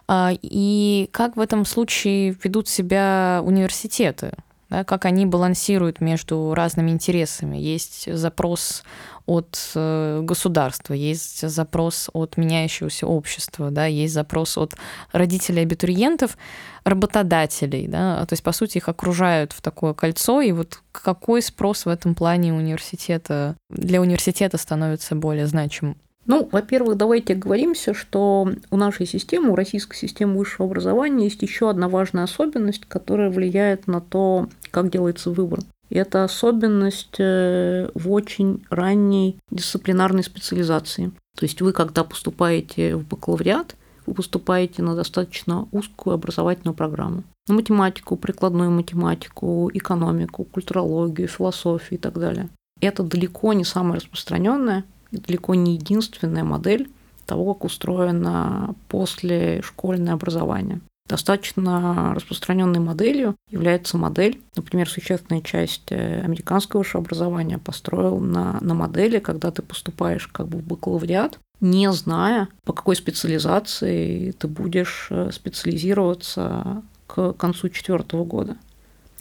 А, 0.07 0.31
и 0.41 1.09
как 1.11 1.35
в 1.35 1.39
этом 1.39 1.65
случае 1.65 2.35
ведут 2.43 2.67
себя 2.67 3.41
университеты? 3.43 4.33
да, 4.71 4.85
как 4.85 5.05
они 5.05 5.25
балансируют 5.25 5.99
между 5.99 6.53
разными 6.55 6.91
интересами. 6.91 7.57
Есть 7.57 8.11
запрос 8.11 8.83
от 9.25 9.71
э, 9.75 10.21
государства, 10.23 10.93
есть 10.93 11.47
запрос 11.47 12.09
от 12.13 12.37
меняющегося 12.37 13.07
общества, 13.07 13.71
да, 13.71 13.85
есть 13.85 14.13
запрос 14.13 14.57
от 14.57 14.73
родителей 15.11 15.63
абитуриентов, 15.63 16.37
работодателей, 16.83 17.87
да, 17.87 18.25
то 18.25 18.33
есть, 18.33 18.43
по 18.43 18.51
сути, 18.51 18.77
их 18.77 18.89
окружают 18.89 19.53
в 19.53 19.61
такое 19.61 19.93
кольцо, 19.93 20.41
и 20.41 20.51
вот 20.51 20.79
какой 20.91 21.41
спрос 21.41 21.85
в 21.85 21.89
этом 21.89 22.15
плане 22.15 22.53
университета, 22.53 23.55
для 23.69 24.01
университета 24.01 24.57
становится 24.57 25.15
более 25.15 25.47
значимым? 25.47 25.97
Ну, 26.27 26.47
во-первых, 26.51 26.97
давайте 26.97 27.33
оговоримся, 27.33 27.93
что 27.93 28.51
у 28.69 28.77
нашей 28.77 29.07
системы, 29.07 29.49
у 29.49 29.55
российской 29.55 29.97
системы 29.97 30.37
высшего 30.37 30.67
образования 30.67 31.25
есть 31.25 31.41
еще 31.41 31.69
одна 31.69 31.89
важная 31.89 32.23
особенность, 32.23 32.85
которая 32.85 33.31
влияет 33.31 33.87
на 33.87 34.01
то, 34.01 34.47
как 34.69 34.91
делается 34.91 35.31
выбор. 35.31 35.59
И 35.91 35.97
это 35.97 36.23
особенность 36.23 37.19
э, 37.19 37.89
в 37.93 38.11
очень 38.11 38.65
ранней 38.71 39.37
дисциплинарной 39.51 40.23
специализации. 40.23 41.11
То 41.37 41.45
есть 41.45 41.61
вы, 41.61 41.73
когда 41.73 42.03
поступаете 42.03 42.95
в 42.95 43.07
бакалавриат, 43.07 43.75
вы 44.07 44.15
поступаете 44.15 44.81
на 44.81 44.95
достаточно 44.95 45.67
узкую 45.71 46.15
образовательную 46.15 46.73
программу. 46.73 47.23
На 47.47 47.53
математику, 47.53 48.15
прикладную 48.15 48.71
математику, 48.71 49.69
экономику, 49.73 50.45
культурологию, 50.45 51.27
философию 51.27 51.99
и 51.99 52.01
так 52.01 52.17
далее. 52.17 52.49
Это 52.79 53.03
далеко 53.03 53.53
не 53.53 53.65
самая 53.65 53.97
распространенная 53.97 54.85
далеко 55.11 55.55
не 55.55 55.75
единственная 55.75 56.43
модель 56.43 56.89
того, 57.25 57.53
как 57.53 57.65
устроено 57.65 58.75
после 58.87 59.61
школьное 59.61 60.13
образование. 60.13 60.81
Достаточно 61.11 62.13
распространенной 62.15 62.79
моделью 62.79 63.35
является 63.49 63.97
модель, 63.97 64.39
например, 64.55 64.89
существенная 64.89 65.41
часть 65.41 65.91
э, 65.91 66.21
американского 66.21 66.79
высшего 66.79 67.03
образования 67.03 67.57
построил 67.57 68.21
на, 68.21 68.59
на 68.61 68.73
модели, 68.75 69.19
когда 69.19 69.51
ты 69.51 69.61
поступаешь 69.61 70.27
как 70.27 70.47
бы 70.47 70.59
в 70.59 70.63
бакалавриат, 70.63 71.37
не 71.59 71.91
зная, 71.91 72.47
по 72.63 72.71
какой 72.71 72.95
специализации 72.95 74.31
ты 74.31 74.47
будешь 74.47 75.07
э, 75.09 75.31
специализироваться 75.33 76.81
к 77.07 77.33
концу 77.33 77.67
четвертого 77.67 78.23
года. 78.23 78.55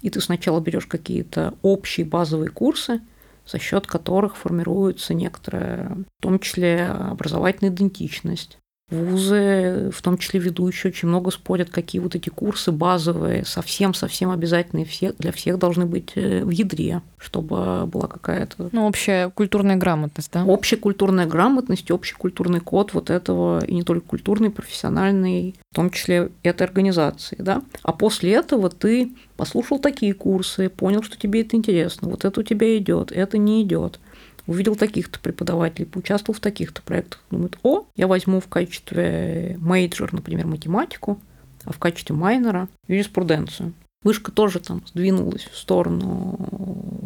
И 0.01 0.11
ты 0.11 0.21
сначала 0.21 0.61
берешь 0.61 0.87
какие-то 0.87 1.55
общие 1.63 2.07
базовые 2.07 2.51
курсы, 2.51 3.01
за 3.49 3.59
счет 3.59 3.89
которых 3.89 4.37
формируется 4.37 5.13
некоторая, 5.13 5.97
в 6.21 6.23
том 6.23 6.39
числе 6.39 6.87
образовательная 6.87 7.75
идентичность. 7.75 8.59
Вузы, 8.91 9.91
в 9.93 10.03
том 10.03 10.19
числе 10.19 10.41
ведущие, 10.41 10.91
очень 10.91 11.09
много 11.09 11.31
спорят, 11.31 11.71
какие 11.71 12.01
вот 12.01 12.15
эти 12.15 12.29
курсы 12.29 12.73
базовые, 12.73 13.45
совсем-совсем 13.45 14.31
обязательные 14.31 14.85
все, 14.85 15.13
для 15.13 15.31
всех 15.31 15.59
должны 15.59 15.87
быть 15.87 16.13
э, 16.17 16.45
в 16.45 16.51
ядре, 16.51 17.03
чтобы 17.17 17.87
была 17.87 18.09
какая-то... 18.09 18.69
Ну, 18.73 18.87
общая 18.87 19.31
культурная 19.31 19.77
грамотность, 19.77 20.33
да? 20.33 20.45
Общая 20.45 20.77
культурная 20.77 21.27
грамотность, 21.27 21.91
общий 21.91 22.17
культурный 22.17 22.61
код 22.61 22.93
вот 22.93 23.11
этого, 23.11 23.65
и 23.65 23.75
не 23.75 23.85
только 23.85 24.09
культурный, 24.09 24.51
профессиональный, 24.51 25.55
в 25.71 25.75
том 25.77 25.91
числе 25.91 26.31
этой 26.43 26.65
организации, 26.65 27.37
да? 27.39 27.63
А 27.83 27.93
после 27.93 28.33
этого 28.33 28.71
ты 28.71 29.13
послушал 29.37 29.79
такие 29.79 30.15
курсы, 30.15 30.69
понял, 30.69 31.03
что 31.03 31.17
тебе 31.17 31.43
это 31.43 31.57
интересно, 31.57 32.09
вот 32.09 32.25
это 32.25 32.41
у 32.41 32.43
тебя 32.43 32.77
идет, 32.77 33.13
это 33.13 33.39
не 33.39 33.63
идет 33.63 34.01
увидел 34.51 34.75
таких-то 34.75 35.21
преподавателей, 35.21 35.87
поучаствовал 35.87 36.37
в 36.37 36.41
таких-то 36.41 36.83
проектах. 36.83 37.23
Думает, 37.31 37.57
о, 37.63 37.87
я 37.95 38.09
возьму 38.09 38.41
в 38.41 38.49
качестве 38.49 39.57
major, 39.61 40.13
например, 40.13 40.49
математику, 40.49 41.21
а 41.65 41.73
в 41.73 41.79
качестве 41.79 42.17
minor 42.17 42.60
а 42.60 42.69
юриспруденцию. 42.89 43.73
Вышка 44.03 44.33
тоже 44.33 44.59
там 44.59 44.83
сдвинулась 44.87 45.45
в 45.45 45.57
сторону 45.57 46.37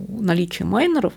наличия 0.08 0.64
minor 0.64 0.94
ов, 0.94 1.12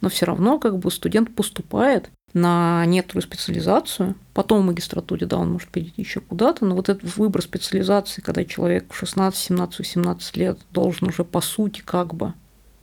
но 0.00 0.08
все 0.08 0.24
равно 0.24 0.58
как 0.58 0.78
бы 0.78 0.90
студент 0.90 1.34
поступает 1.34 2.10
на 2.32 2.86
некоторую 2.86 3.22
специализацию, 3.22 4.14
потом 4.32 4.62
в 4.62 4.66
магистратуре, 4.66 5.26
да, 5.26 5.36
он 5.36 5.52
может 5.52 5.68
перейти 5.68 6.00
еще 6.00 6.20
куда-то, 6.20 6.64
но 6.64 6.76
вот 6.76 6.88
этот 6.88 7.14
выбор 7.16 7.42
специализации, 7.42 8.22
когда 8.22 8.44
человек 8.44 8.90
в 8.90 8.96
16, 8.96 9.38
17, 9.38 9.78
18 9.80 10.36
лет 10.38 10.58
должен 10.70 11.08
уже 11.08 11.24
по 11.24 11.42
сути 11.42 11.82
как 11.84 12.14
бы 12.14 12.32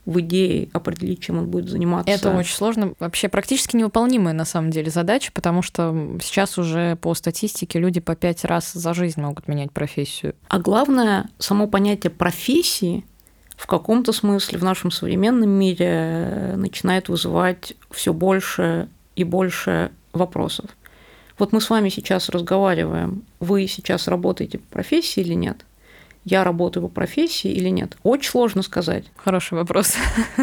в 0.05 0.19
идее 0.19 0.69
определить, 0.73 1.21
чем 1.21 1.39
он 1.39 1.47
будет 1.47 1.69
заниматься. 1.69 2.11
Это 2.11 2.31
очень 2.31 2.53
сложно, 2.53 2.93
вообще 2.99 3.27
практически 3.27 3.75
невыполнимая 3.75 4.33
на 4.33 4.45
самом 4.45 4.71
деле 4.71 4.91
задача, 4.91 5.31
потому 5.33 5.61
что 5.61 6.17
сейчас 6.21 6.57
уже 6.57 6.95
по 6.97 7.13
статистике 7.15 7.79
люди 7.79 7.99
по 7.99 8.15
пять 8.15 8.45
раз 8.45 8.73
за 8.73 8.93
жизнь 8.93 9.19
могут 9.19 9.47
менять 9.47 9.71
профессию. 9.71 10.35
А 10.47 10.59
главное, 10.59 11.29
само 11.39 11.67
понятие 11.67 12.11
профессии 12.11 13.05
в 13.57 13.67
каком-то 13.67 14.11
смысле 14.11 14.59
в 14.59 14.63
нашем 14.63 14.91
современном 14.91 15.49
мире 15.49 16.53
начинает 16.55 17.09
вызывать 17.09 17.73
все 17.89 18.13
больше 18.13 18.89
и 19.15 19.23
больше 19.23 19.91
вопросов. 20.13 20.65
Вот 21.37 21.51
мы 21.51 21.61
с 21.61 21.69
вами 21.69 21.89
сейчас 21.89 22.29
разговариваем, 22.29 23.23
вы 23.39 23.67
сейчас 23.67 24.07
работаете 24.07 24.59
по 24.59 24.73
профессии 24.73 25.21
или 25.21 25.33
нет? 25.33 25.65
Я 26.25 26.43
работаю 26.43 26.87
по 26.87 26.93
профессии 26.93 27.51
или 27.51 27.69
нет? 27.69 27.97
Очень 28.01 28.31
сложно 28.31 28.63
сказать. 28.63 29.05
Хороший 29.15 29.53
вопрос. 29.53 29.95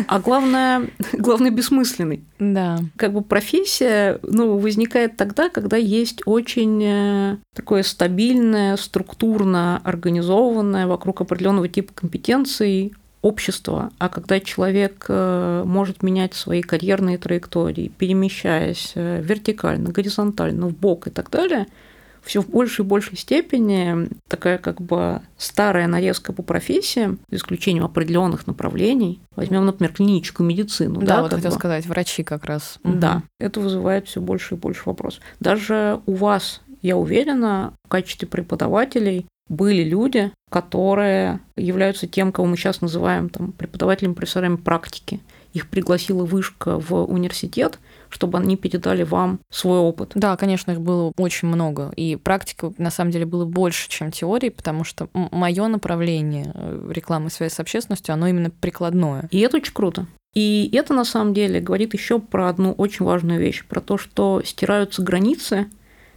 А 0.07 0.21
главное, 0.21 0.89
главное 1.12 1.51
бессмысленный. 1.51 2.25
Да. 2.39 2.79
Как 2.97 3.12
бы 3.12 3.23
профессия 3.23 4.21
ну, 4.23 4.57
возникает 4.59 5.17
тогда, 5.17 5.49
когда 5.49 5.77
есть 5.77 6.23
очень 6.25 6.83
э, 6.85 7.37
такое 7.55 7.83
стабильное, 7.83 8.77
структурно 8.77 9.81
организованное 9.83 10.87
вокруг 10.87 11.21
определенного 11.21 11.69
типа 11.69 11.93
компетенций 11.95 12.95
общество, 13.21 13.91
а 13.99 14.09
когда 14.09 14.39
человек 14.39 15.07
э, 15.09 15.62
может 15.67 16.05
менять 16.05 16.35
свои 16.35 16.62
карьерные 16.62 17.19
траектории, 17.19 17.89
перемещаясь 17.99 18.93
э, 18.95 19.21
вертикально, 19.21 19.91
горизонтально, 19.91 20.69
в 20.69 20.77
бок 20.77 21.09
и 21.09 21.11
так 21.11 21.29
далее– 21.31 21.67
все 22.23 22.41
в 22.41 22.49
большей 22.49 22.85
и 22.85 22.88
большей 22.88 23.17
степени 23.17 24.09
такая 24.29 24.59
как 24.59 24.81
бы 24.81 25.23
старая 25.37 25.87
нарезка 25.87 26.33
по 26.33 26.43
профессиям, 26.43 27.19
за 27.31 27.37
исключением 27.37 27.85
определенных 27.85 28.47
направлений. 28.47 29.21
Возьмем, 29.35 29.67
например, 29.67 29.93
клиническую 29.93 30.47
медицину. 30.47 31.00
Да, 31.00 31.17
да 31.17 31.23
вот 31.23 31.33
хотел 31.33 31.50
бы. 31.50 31.57
сказать, 31.57 31.87
врачи 31.87 32.23
как 32.23 32.45
раз. 32.45 32.79
Да, 32.85 33.17
угу. 33.17 33.23
это 33.41 33.61
вызывает 33.61 34.07
все 34.09 34.21
больше 34.21 34.55
и 34.55 34.59
больше 34.59 34.83
вопросов. 34.87 35.23
Даже 35.41 36.00
у 36.07 36.14
вас, 36.14 36.62
я 36.81 36.97
уверена, 36.97 37.73
в 37.85 37.88
качестве 37.88 38.29
преподавателей 38.29 39.26
были 39.49 39.83
люди, 39.83 40.33
которые 40.50 41.41
являются 41.57 42.07
тем, 42.07 42.33
кого 42.33 42.47
мы 42.47 42.57
сейчас 42.57 42.81
называем 42.81 43.29
там, 43.29 43.52
преподавателями, 43.52 44.14
профессорами 44.14 44.57
практики. 44.57 45.21
Их 45.52 45.69
пригласила 45.69 46.25
вышка 46.25 46.79
в 46.79 47.05
университет, 47.05 47.79
чтобы 48.12 48.38
они 48.38 48.57
передали 48.57 49.02
вам 49.02 49.40
свой 49.50 49.78
опыт. 49.78 50.12
Да, 50.14 50.37
конечно, 50.37 50.73
их 50.73 50.81
было 50.81 51.12
очень 51.16 51.49
много. 51.49 51.92
И 51.97 52.16
практика, 52.16 52.73
на 52.76 52.90
самом 52.90 53.11
деле, 53.11 53.25
было 53.25 53.47
больше, 53.47 53.88
чем 53.88 54.11
теории, 54.11 54.50
потому 54.50 54.85
что 54.85 55.09
мое 55.14 55.66
направление 55.66 56.52
э, 56.54 56.90
рекламы 56.92 57.31
связи 57.31 57.52
с 57.52 57.59
общественностью, 57.59 58.12
оно 58.12 58.28
именно 58.28 58.50
прикладное. 58.50 59.28
И 59.31 59.40
это 59.40 59.57
очень 59.57 59.73
круто. 59.73 60.07
И 60.35 60.71
это 60.75 60.95
на 60.95 61.04
самом 61.04 61.35
деле 61.35 61.61
говорит 61.61 61.95
еще 61.95 62.19
про 62.19 62.49
одну 62.49 62.73
очень 62.73 63.04
важную 63.04 63.40
вещь, 63.40 63.64
про 63.64 63.81
то, 63.81 63.99
что 63.99 64.42
стираются 64.45 65.02
границы 65.02 65.69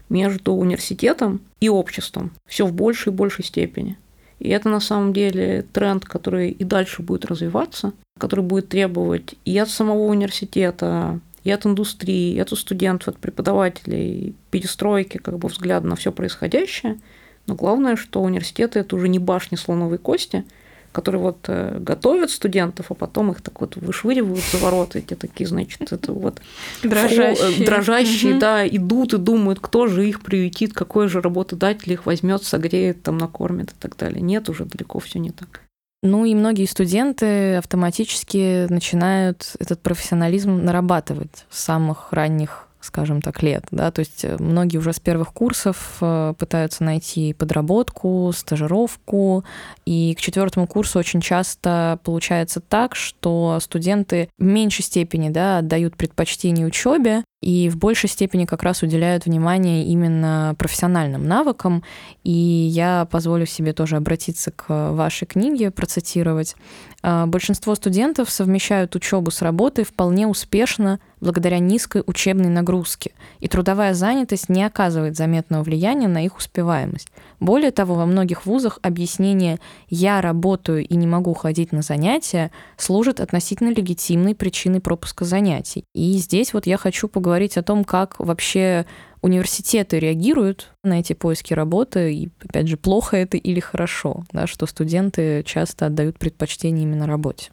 между 0.10 0.54
университетом 0.54 1.42
и 1.60 1.70
обществом 1.70 2.32
все 2.48 2.66
в 2.66 2.74
большей 2.74 3.12
и 3.12 3.16
большей 3.16 3.44
степени. 3.44 3.98
И 4.40 4.50
это 4.50 4.70
на 4.70 4.80
самом 4.80 5.14
деле 5.14 5.66
тренд, 5.74 6.06
который 6.06 6.52
и 6.52 6.64
дальше 6.64 7.02
будет 7.02 7.26
развиваться, 7.26 7.94
который 8.20 8.44
будет 8.44 8.70
требовать 8.70 9.36
и 9.46 9.58
от 9.58 9.70
самого 9.70 10.04
университета, 10.04 11.20
и 11.46 11.52
от 11.52 11.66
индустрии, 11.66 12.34
и 12.34 12.40
от 12.40 12.50
студентов, 12.50 13.10
от 13.10 13.18
преподавателей, 13.18 14.36
перестройки, 14.52 15.20
как 15.20 15.38
бы 15.38 15.48
взгляда 15.48 15.88
на 15.88 15.96
все 15.96 16.12
происходящее. 16.12 16.98
Но 17.46 17.54
главное, 17.54 17.96
что 17.96 18.22
университеты 18.22 18.80
это 18.80 18.96
уже 18.96 19.08
не 19.08 19.20
башни 19.20 19.56
слоновой 19.56 20.00
кости, 20.00 20.44
которые 20.92 21.22
вот 21.22 21.38
э, 21.48 21.78
готовят 21.80 22.32
студентов, 22.32 22.88
а 22.90 22.96
потом 22.96 23.32
их 23.32 23.42
так 23.42 23.62
вот 23.62 23.76
вышвыривают 23.76 24.44
за 24.52 24.58
ворота, 24.58 24.98
эти 25.00 25.14
такие, 25.14 25.46
значит, 25.46 25.92
это 25.92 26.14
вот 26.14 26.42
дрожащие, 26.82 27.62
э, 27.62 27.66
дрожащие 27.66 28.40
да, 28.40 28.68
идут 28.68 29.14
и 29.14 29.18
думают, 29.18 29.60
кто 29.60 29.86
же 29.86 30.08
их 30.08 30.22
приютит, 30.22 30.74
какой 30.74 31.10
же 31.10 31.22
работодатель 31.22 31.94
их 31.94 32.08
возьмет, 32.08 32.44
согреет, 32.44 33.04
там 33.04 33.20
накормит 33.20 33.72
и 33.72 33.76
так 33.80 33.96
далее. 33.98 34.22
Нет, 34.22 34.50
уже 34.50 34.66
далеко 34.66 35.00
все 35.00 35.20
не 35.20 35.30
так. 35.30 35.65
Ну 36.06 36.24
и 36.24 36.36
многие 36.36 36.66
студенты 36.66 37.56
автоматически 37.56 38.68
начинают 38.70 39.56
этот 39.58 39.82
профессионализм 39.82 40.64
нарабатывать 40.64 41.46
с 41.50 41.64
самых 41.64 42.14
ранних 42.14 42.68
скажем 42.86 43.20
так, 43.20 43.42
лет. 43.42 43.66
Да? 43.72 43.90
То 43.90 44.02
есть 44.02 44.24
э, 44.24 44.38
многие 44.38 44.78
уже 44.78 44.94
с 44.94 45.00
первых 45.00 45.34
курсов 45.34 45.98
э, 46.02 46.36
пытаются 46.38 46.84
найти 46.84 47.34
подработку, 47.34 48.32
стажировку, 48.32 49.44
и 49.88 50.14
к 50.14 50.22
четвертому 50.22 50.68
курсу 50.68 51.00
очень 51.00 51.20
часто 51.20 52.00
получается 52.04 52.62
так, 52.62 52.96
что 52.96 53.58
студенты 53.60 54.30
в 54.38 54.44
меньшей 54.44 54.84
степени 54.84 55.30
да, 55.30 55.58
отдают 55.58 55.98
предпочтение 55.98 56.68
учебе, 56.68 57.24
и 57.42 57.70
в 57.70 57.78
большей 57.78 58.10
степени 58.10 58.46
как 58.46 58.64
раз 58.64 58.82
уделяют 58.82 59.26
внимание 59.26 59.86
именно 59.86 60.56
профессиональным 60.58 61.28
навыкам. 61.28 61.84
И 62.24 62.32
я 62.32 63.08
позволю 63.12 63.46
себе 63.46 63.74
тоже 63.74 63.98
обратиться 63.98 64.52
к 64.52 64.94
вашей 64.94 65.26
книге, 65.26 65.70
процитировать. 65.70 66.56
«А, 67.04 67.28
большинство 67.28 67.76
студентов 67.76 68.32
совмещают 68.32 68.96
учебу 68.96 69.30
с 69.30 69.44
работой 69.44 69.84
вполне 69.86 70.28
успешно 70.28 71.00
благодаря 71.22 71.60
низкой 71.60 72.04
учебной 72.06 72.50
нагрузке, 72.50 73.12
и 73.40 73.48
трудовая 73.48 73.94
занятость 73.94 74.50
не 74.50 74.64
оказывает 74.64 75.16
заметного 75.16 75.64
влияния 75.64 76.08
на 76.08 76.24
их 76.24 76.38
успеваемость. 76.38 77.08
Более 77.40 77.72
того, 77.72 77.96
во 77.96 78.06
многих 78.06 78.46
вузах 78.46 78.80
объяснение 78.82 79.60
«я 79.88 80.22
работаю 80.22 80.86
и 80.86 80.96
не 80.96 81.08
могу 81.08 81.34
ходить 81.34 81.72
на 81.72 81.82
занятия» 81.82 82.52
служит 82.78 83.20
относительно 83.20 83.70
легитимной 83.70 84.36
причиной 84.36 84.82
пропуска 84.82 85.26
занятий. 85.26 85.86
И 85.94 86.14
здесь 86.18 86.54
вот 86.54 86.68
я 86.68 86.78
хочу 86.78 87.08
поговорить 87.08 87.25
о 87.58 87.64
том, 87.64 87.84
как 87.84 88.20
вообще 88.20 88.86
университеты 89.22 90.00
реагируют 90.00 90.72
на 90.84 91.00
эти 91.00 91.14
поиски 91.14 91.54
работы, 91.54 92.14
и, 92.14 92.30
опять 92.48 92.68
же, 92.68 92.78
плохо 92.78 93.18
это 93.18 93.38
или 93.38 93.60
хорошо, 93.60 94.24
да, 94.32 94.46
что 94.46 94.68
студенты 94.68 95.44
часто 95.44 95.88
отдают 95.88 96.20
предпочтение 96.20 96.84
именно 96.84 97.08
работе? 97.08 97.52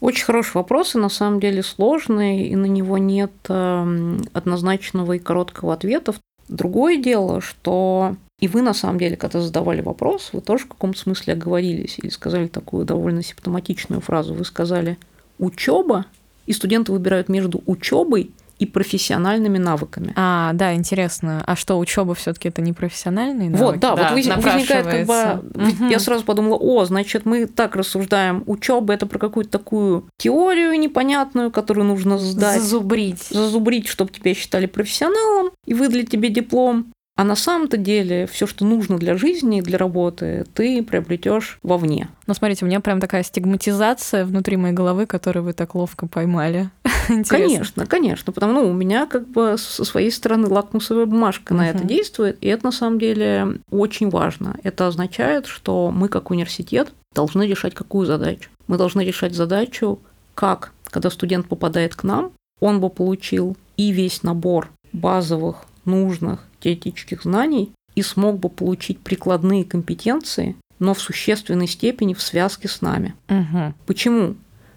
Очень 0.00 0.24
хороший 0.24 0.56
вопрос, 0.56 0.96
и 0.96 0.98
на 0.98 1.08
самом 1.08 1.38
деле 1.38 1.62
сложный, 1.62 2.48
и 2.48 2.56
на 2.56 2.66
него 2.66 2.98
нет 2.98 3.30
эм, 3.48 4.24
однозначного 4.32 5.12
и 5.12 5.20
короткого 5.20 5.72
ответа. 5.72 6.14
Другое 6.48 6.96
дело, 6.96 7.40
что 7.40 8.16
и 8.40 8.48
вы, 8.48 8.62
на 8.62 8.74
самом 8.74 8.98
деле, 8.98 9.16
когда 9.16 9.40
задавали 9.40 9.80
вопрос, 9.80 10.30
вы 10.32 10.40
тоже 10.40 10.64
в 10.64 10.68
каком-то 10.68 10.98
смысле 10.98 11.34
оговорились 11.34 12.00
или 12.02 12.08
сказали 12.08 12.48
такую 12.48 12.84
довольно 12.84 13.22
симптоматичную 13.22 14.00
фразу. 14.00 14.34
Вы 14.34 14.44
сказали 14.44 14.98
«учеба», 15.38 16.06
и 16.46 16.52
студенты 16.52 16.90
выбирают 16.90 17.28
между 17.28 17.62
учебой 17.66 18.32
и 18.58 18.66
профессиональными 18.66 19.58
навыками. 19.58 20.12
А, 20.16 20.52
да, 20.52 20.74
интересно. 20.74 21.42
А 21.46 21.56
что, 21.56 21.78
учеба 21.78 22.14
все-таки 22.14 22.48
это 22.48 22.62
не 22.62 22.72
профессиональные 22.72 23.50
навыки? 23.50 23.62
Вот, 23.62 23.80
да, 23.80 23.96
да 23.96 24.14
вот 24.14 24.44
возникает 24.44 24.86
как 24.86 25.06
бы. 25.06 25.50
Угу. 25.54 25.88
Я 25.88 25.98
сразу 25.98 26.24
подумала, 26.24 26.56
о, 26.56 26.84
значит, 26.84 27.24
мы 27.24 27.46
так 27.46 27.76
рассуждаем. 27.76 28.44
Учеба 28.46 28.94
это 28.94 29.06
про 29.06 29.18
какую-то 29.18 29.50
такую 29.50 30.08
теорию 30.18 30.78
непонятную, 30.78 31.50
которую 31.50 31.86
нужно 31.86 32.18
сдать. 32.18 32.60
Зазубрить. 32.60 33.28
Зазубрить, 33.30 33.88
чтобы 33.88 34.10
тебя 34.10 34.34
считали 34.34 34.66
профессионалом 34.66 35.50
и 35.66 35.74
выдали 35.74 36.04
тебе 36.04 36.28
диплом. 36.28 36.92
А 37.14 37.24
на 37.24 37.36
самом-то 37.36 37.76
деле 37.76 38.26
все, 38.26 38.46
что 38.46 38.64
нужно 38.64 38.96
для 38.96 39.16
жизни 39.16 39.58
и 39.58 39.62
для 39.62 39.76
работы, 39.76 40.46
ты 40.54 40.82
приобретешь 40.82 41.58
вовне. 41.62 42.08
Ну, 42.26 42.32
смотрите, 42.32 42.64
у 42.64 42.68
меня 42.68 42.80
прям 42.80 43.00
такая 43.00 43.22
стигматизация 43.22 44.24
внутри 44.24 44.56
моей 44.56 44.72
головы, 44.72 45.04
которую 45.04 45.44
вы 45.44 45.52
так 45.52 45.74
ловко 45.74 46.06
поймали. 46.06 46.70
Конечно, 47.28 47.86
конечно. 47.86 48.32
Потому 48.32 48.52
ну, 48.54 48.70
у 48.70 48.72
меня 48.72 49.06
как 49.06 49.28
бы 49.28 49.56
со 49.58 49.84
своей 49.84 50.10
стороны 50.10 50.48
лакмусовая 50.48 51.06
бумажка 51.06 51.54
на 51.54 51.68
это 51.68 51.84
действует, 51.84 52.38
и 52.40 52.48
это 52.48 52.66
на 52.66 52.72
самом 52.72 52.98
деле 52.98 53.60
очень 53.70 54.10
важно. 54.10 54.56
Это 54.62 54.86
означает, 54.86 55.46
что 55.46 55.90
мы 55.90 56.08
как 56.08 56.30
университет 56.30 56.92
должны 57.14 57.46
решать 57.46 57.74
какую 57.74 58.06
задачу? 58.06 58.50
Мы 58.66 58.78
должны 58.78 59.02
решать 59.02 59.34
задачу, 59.34 59.98
как, 60.34 60.72
когда 60.84 61.10
студент 61.10 61.46
попадает 61.46 61.94
к 61.94 62.04
нам, 62.04 62.32
он 62.60 62.80
бы 62.80 62.90
получил 62.90 63.56
и 63.76 63.90
весь 63.90 64.22
набор 64.22 64.70
базовых, 64.92 65.64
нужных 65.84 66.44
теоретических 66.60 67.22
знаний 67.22 67.72
и 67.94 68.02
смог 68.02 68.38
бы 68.38 68.48
получить 68.48 69.00
прикладные 69.00 69.64
компетенции, 69.64 70.56
но 70.78 70.94
в 70.94 71.00
существенной 71.00 71.66
степени 71.66 72.14
в 72.14 72.22
связке 72.22 72.68
с 72.68 72.80
нами. 72.80 73.14
Угу. 73.28 73.74
Почему? 73.86 74.36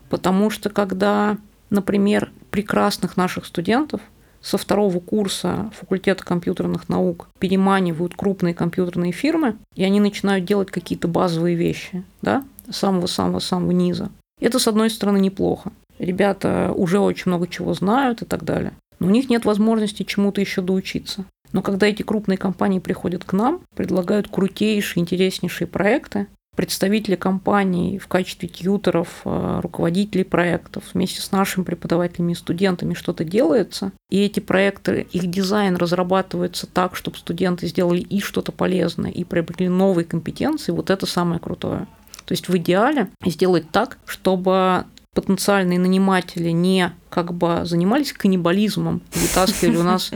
Потому 0.10 0.50
что 0.50 0.70
когда, 0.70 1.38
например, 1.70 2.32
прекрасных 2.52 3.18
наших 3.18 3.46
студентов 3.46 4.02
со 4.42 4.58
второго 4.58 5.00
курса 5.00 5.72
факультета 5.76 6.24
компьютерных 6.24 6.88
наук 6.88 7.30
переманивают 7.40 8.16
крупные 8.16 8.54
компьютерные 8.54 9.12
фирмы, 9.12 9.58
и 9.76 9.84
они 9.84 10.00
начинают 10.00 10.46
делать 10.46 10.70
какие-то 10.70 11.08
базовые 11.08 11.56
вещи, 11.56 12.04
да, 12.22 12.44
самого-самого-самого 12.70 13.72
низа. 13.72 14.12
Это, 14.40 14.60
с 14.60 14.68
одной 14.68 14.90
стороны, 14.90 15.18
неплохо. 15.18 15.72
Ребята 15.98 16.74
уже 16.76 17.00
очень 17.00 17.30
много 17.32 17.48
чего 17.48 17.74
знают 17.74 18.22
и 18.22 18.26
так 18.26 18.44
далее. 18.44 18.74
Но 19.00 19.08
у 19.08 19.10
них 19.10 19.30
нет 19.30 19.46
возможности 19.46 20.04
чему-то 20.04 20.42
еще 20.42 20.62
доучиться. 20.62 21.26
Но 21.52 21.62
когда 21.62 21.88
эти 21.88 22.02
крупные 22.04 22.38
компании 22.38 22.80
приходят 22.80 23.24
к 23.24 23.34
нам, 23.34 23.62
предлагают 23.76 24.28
крутейшие, 24.28 25.02
интереснейшие 25.02 25.68
проекты, 25.68 26.28
представители 26.56 27.16
компаний 27.16 28.00
в 28.00 28.08
качестве 28.08 28.48
тьютеров, 28.48 29.22
э, 29.26 29.60
руководителей 29.62 30.24
проектов 30.24 30.84
вместе 30.94 31.22
с 31.22 31.32
нашими 31.32 31.64
преподавателями 31.64 32.32
и 32.32 32.36
студентами 32.36 32.94
что-то 32.94 33.24
делается, 33.24 33.92
и 34.10 34.24
эти 34.24 34.40
проекты, 34.40 35.08
их 35.12 35.28
дизайн 35.28 35.76
разрабатывается 35.76 36.68
так, 36.68 36.96
чтобы 36.96 37.18
студенты 37.18 37.68
сделали 37.68 38.00
и 38.00 38.20
что-то 38.20 38.52
полезное, 38.52 39.12
и 39.12 39.24
приобрели 39.24 39.70
новые 39.70 40.06
компетенции, 40.06 40.72
вот 40.72 40.90
это 40.90 41.06
самое 41.06 41.40
крутое. 41.40 41.88
То 42.26 42.32
есть 42.32 42.48
в 42.50 42.58
идеале 42.58 43.10
сделать 43.24 43.70
так, 43.72 43.98
чтобы 44.06 44.86
потенциальные 45.14 45.80
наниматели 45.80 46.50
не 46.50 46.92
как 47.10 47.34
бы 47.34 47.62
занимались 47.64 48.14
каннибализмом, 48.14 49.02
вытаскивали 49.14 49.78
у 49.78 49.84
нас 49.84 50.12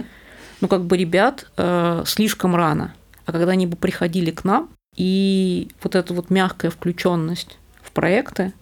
ну, 0.61 0.67
как 0.67 0.85
бы 0.85 0.97
ребят 0.97 1.47
э, 1.57 2.03
слишком 2.05 2.55
рано. 2.55 2.93
А 3.25 3.31
когда 3.31 3.51
они 3.51 3.67
бы 3.67 3.77
приходили 3.77 4.31
к 4.31 4.43
нам, 4.43 4.69
и 4.95 5.69
вот 5.83 5.95
эта 5.95 6.13
вот 6.13 6.29
мягкая 6.29 6.71
включенность 6.71 7.57
в 7.81 7.91
проекты, 7.91 8.53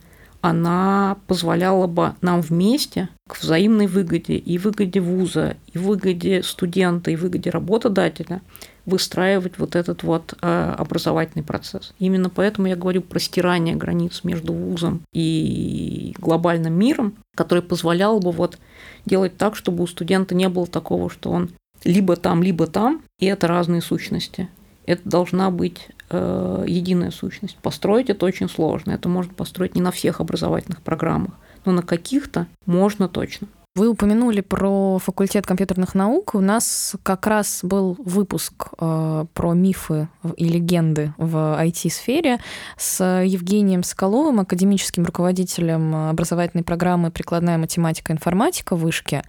она 0.42 1.18
позволяла 1.28 1.88
бы 1.88 2.13
нам 2.22 2.42
вместе 2.42 3.10
к 3.28 3.40
взаимной 3.42 3.88
выгоде 3.88 4.38
и 4.38 4.58
выгоде 4.58 5.00
вуза, 5.00 5.58
и 5.74 5.78
выгоде 5.78 6.44
студента, 6.44 7.12
и 7.12 7.16
выгоде 7.16 7.50
работодателя 7.50 8.42
выстраивать 8.86 9.58
вот 9.58 9.76
этот 9.76 10.04
вот 10.04 10.34
э, 10.42 10.76
образовательный 10.78 11.44
процесс. 11.44 11.94
Именно 12.00 12.30
поэтому 12.30 12.68
я 12.68 12.78
говорю 12.78 13.02
про 13.02 13.20
стирание 13.20 13.76
границ 13.76 14.22
между 14.24 14.54
вузом 14.54 15.02
и 15.12 16.16
глобальным 16.18 16.74
миром, 16.74 17.16
который 17.36 17.62
позволял 17.62 18.20
бы 18.20 18.32
вот 18.32 18.58
делать 19.06 19.36
так, 19.38 19.58
чтобы 19.58 19.84
у 19.84 19.88
студента 19.88 20.36
не 20.36 20.48
было 20.48 20.68
такого, 20.68 21.10
что 21.10 21.32
он 21.32 21.50
либо 21.84 22.16
там, 22.16 22.42
либо 22.42 22.66
там, 22.66 23.02
и 23.20 23.26
это 23.26 23.48
разные 23.48 23.82
сущности. 23.82 24.48
Это 24.88 25.08
должна 25.08 25.52
быть 25.52 25.89
э, 26.10 26.63
единая 26.65 27.12
сущность. 27.12 27.58
Построить 27.58 28.10
это 28.10 28.26
очень 28.26 28.50
сложно. 28.50 28.91
Это 28.91 29.10
можно 29.10 29.34
построить 29.34 29.76
не 29.76 29.82
на 29.82 29.91
всех 29.91 30.21
образовательных 30.21 30.82
программах, 30.82 31.34
но 31.65 31.73
на 31.73 31.84
каких-то 31.84 32.47
можно 32.65 33.08
точно. 33.08 33.47
Вы 33.78 33.90
упомянули 33.90 34.42
про 34.42 34.98
факультет 34.98 35.46
компьютерных 35.46 35.94
наук. 35.94 36.34
У 36.34 36.40
нас 36.40 36.96
как 37.04 37.28
раз 37.28 37.60
был 37.62 37.96
выпуск 38.00 38.70
э, 38.80 39.26
про 39.32 39.54
мифы 39.54 40.10
и 40.36 40.46
легенды 40.46 41.13
в 41.20 41.36
IT-сфере 41.62 42.40
с 42.76 43.04
Евгением 43.24 43.84
Соколовым, 43.84 44.40
академическим 44.40 45.06
руководителем 45.06 46.10
образовательной 46.10 46.63
программы 46.63 47.12
«Прикладная 47.12 47.60
математика 47.60 48.12
и 48.12 48.16
информатика» 48.16 48.76
в 48.76 48.80
Вышке. 48.80 49.22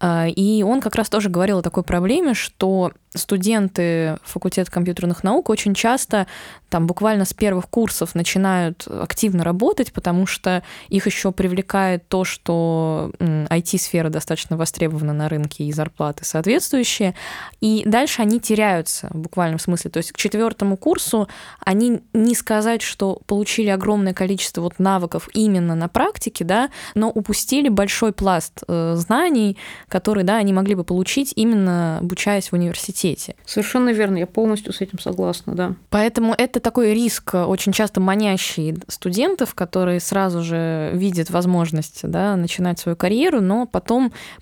Э, 0.00 0.30
и 0.30 0.62
он 0.62 0.80
как 0.80 0.94
раз 0.94 1.10
тоже 1.10 1.28
говорил 1.28 1.58
о 1.58 1.62
такой 1.62 1.82
проблеме, 1.82 2.32
что 2.32 2.92
студенты 3.14 4.18
факультета 4.22 4.70
компьютерных 4.70 5.24
наук 5.24 5.50
очень 5.50 5.74
часто 5.74 6.26
там 6.68 6.86
буквально 6.86 7.24
с 7.24 7.34
первых 7.34 7.68
курсов 7.68 8.14
начинают 8.14 8.86
активно 8.86 9.42
работать, 9.42 9.92
потому 9.92 10.26
что 10.26 10.62
их 10.88 11.06
еще 11.06 11.32
привлекает 11.32 12.06
то, 12.08 12.24
что 12.24 13.10
IT-сфера 13.18 13.89
достаточно 14.10 14.56
востребована 14.56 15.12
на 15.12 15.28
рынке 15.28 15.64
и 15.64 15.72
зарплаты 15.72 16.24
соответствующие. 16.24 17.14
И 17.60 17.82
дальше 17.84 18.22
они 18.22 18.40
теряются 18.40 19.08
в 19.10 19.18
буквальном 19.18 19.58
смысле. 19.58 19.90
То 19.90 19.98
есть 19.98 20.12
к 20.12 20.16
четвертому 20.16 20.76
курсу 20.76 21.28
они 21.64 22.00
не 22.12 22.34
сказать, 22.34 22.82
что 22.82 23.20
получили 23.26 23.68
огромное 23.68 24.14
количество 24.14 24.62
вот 24.62 24.78
навыков 24.78 25.28
именно 25.34 25.74
на 25.74 25.88
практике, 25.88 26.44
да, 26.44 26.70
но 26.94 27.10
упустили 27.10 27.68
большой 27.68 28.12
пласт 28.12 28.62
э, 28.68 28.94
знаний, 28.96 29.56
которые, 29.88 30.24
да, 30.24 30.36
они 30.36 30.52
могли 30.52 30.74
бы 30.74 30.84
получить 30.84 31.32
именно 31.36 31.98
обучаясь 31.98 32.50
в 32.50 32.54
университете. 32.54 33.34
Совершенно 33.44 33.90
верно, 33.90 34.18
я 34.18 34.26
полностью 34.26 34.72
с 34.72 34.80
этим 34.80 34.98
согласна, 34.98 35.54
да. 35.54 35.74
Поэтому 35.90 36.34
это 36.36 36.60
такой 36.60 36.94
риск, 36.94 37.34
очень 37.34 37.72
часто 37.72 38.00
манящий 38.00 38.76
студентов, 38.88 39.54
которые 39.54 40.00
сразу 40.00 40.42
же 40.42 40.90
видят 40.94 41.30
возможность 41.30 42.00
да, 42.02 42.36
начинать 42.36 42.78
свою 42.78 42.96
карьеру, 42.96 43.40
но 43.40 43.66
потом 43.66 43.79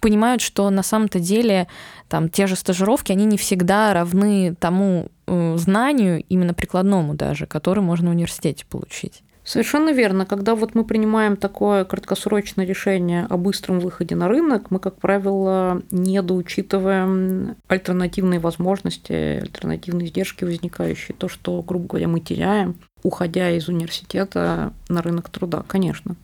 понимают, 0.01 0.43
что 0.43 0.69
на 0.71 0.83
самом-то 0.83 1.21
деле 1.21 1.69
там 2.09 2.29
те 2.29 2.47
же 2.47 2.57
стажировки, 2.57 3.13
они 3.13 3.25
не 3.25 3.37
всегда 3.37 3.93
равны 3.93 4.55
тому 4.59 5.09
э, 5.27 5.57
знанию, 5.57 6.25
именно 6.29 6.55
прикладному 6.55 7.15
даже, 7.15 7.47
который 7.47 7.83
можно 7.83 8.09
в 8.09 8.13
университете 8.13 8.65
получить. 8.69 9.23
Совершенно 9.49 9.95
верно. 9.95 10.27
Когда 10.27 10.55
вот 10.55 10.75
мы 10.75 10.85
принимаем 10.85 11.39
такое 11.39 11.87
краткосрочное 11.87 12.67
решение 12.67 13.27
о 13.31 13.39
быстром 13.39 13.81
выходе 13.81 14.15
на 14.15 14.29
рынок, 14.29 14.71
мы, 14.71 14.79
как 14.79 14.97
правило, 14.97 15.81
недоучитываем 15.91 17.57
альтернативные 17.67 18.41
возможности, 18.41 19.41
альтернативные 19.41 20.09
издержки 20.09 20.45
возникающие, 20.45 21.17
то, 21.17 21.31
что, 21.31 21.63
грубо 21.63 21.87
говоря, 21.87 22.09
мы 22.09 22.21
теряем, 22.21 22.77
уходя 23.03 23.51
из 23.51 23.71
университета 23.71 24.75
на 24.91 25.01
рынок 25.01 25.31
труда, 25.31 25.65
конечно. 25.67 26.15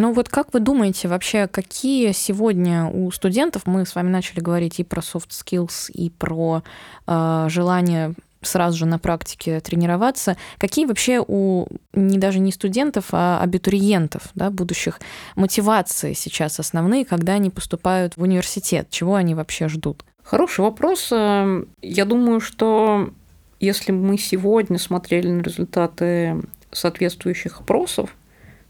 Ну 0.00 0.12
вот 0.12 0.28
как 0.28 0.54
вы 0.54 0.60
думаете 0.60 1.08
вообще, 1.08 1.48
какие 1.48 2.12
сегодня 2.12 2.86
у 2.86 3.10
студентов, 3.10 3.62
мы 3.66 3.84
с 3.84 3.96
вами 3.96 4.10
начали 4.10 4.38
говорить 4.38 4.78
и 4.78 4.84
про 4.84 5.00
soft 5.00 5.30
skills, 5.30 5.90
и 5.90 6.08
про 6.08 6.62
э, 7.08 7.46
желание 7.48 8.14
сразу 8.40 8.78
же 8.78 8.86
на 8.86 9.00
практике 9.00 9.58
тренироваться. 9.58 10.36
Какие 10.58 10.86
вообще 10.86 11.20
у 11.26 11.66
не 11.94 12.16
даже 12.16 12.38
не 12.38 12.52
студентов, 12.52 13.06
а 13.10 13.40
абитуриентов, 13.42 14.22
да, 14.36 14.50
будущих 14.50 15.00
мотивации 15.34 16.12
сейчас 16.12 16.60
основные, 16.60 17.04
когда 17.04 17.32
они 17.32 17.50
поступают 17.50 18.16
в 18.16 18.22
университет? 18.22 18.86
Чего 18.90 19.16
они 19.16 19.34
вообще 19.34 19.66
ждут? 19.66 20.04
Хороший 20.22 20.60
вопрос. 20.60 21.08
Эм, 21.10 21.66
я 21.82 22.04
думаю, 22.04 22.38
что 22.38 23.10
если 23.58 23.90
мы 23.90 24.16
сегодня 24.16 24.78
смотрели 24.78 25.28
на 25.28 25.42
результаты 25.42 26.40
соответствующих 26.70 27.62
опросов, 27.62 28.14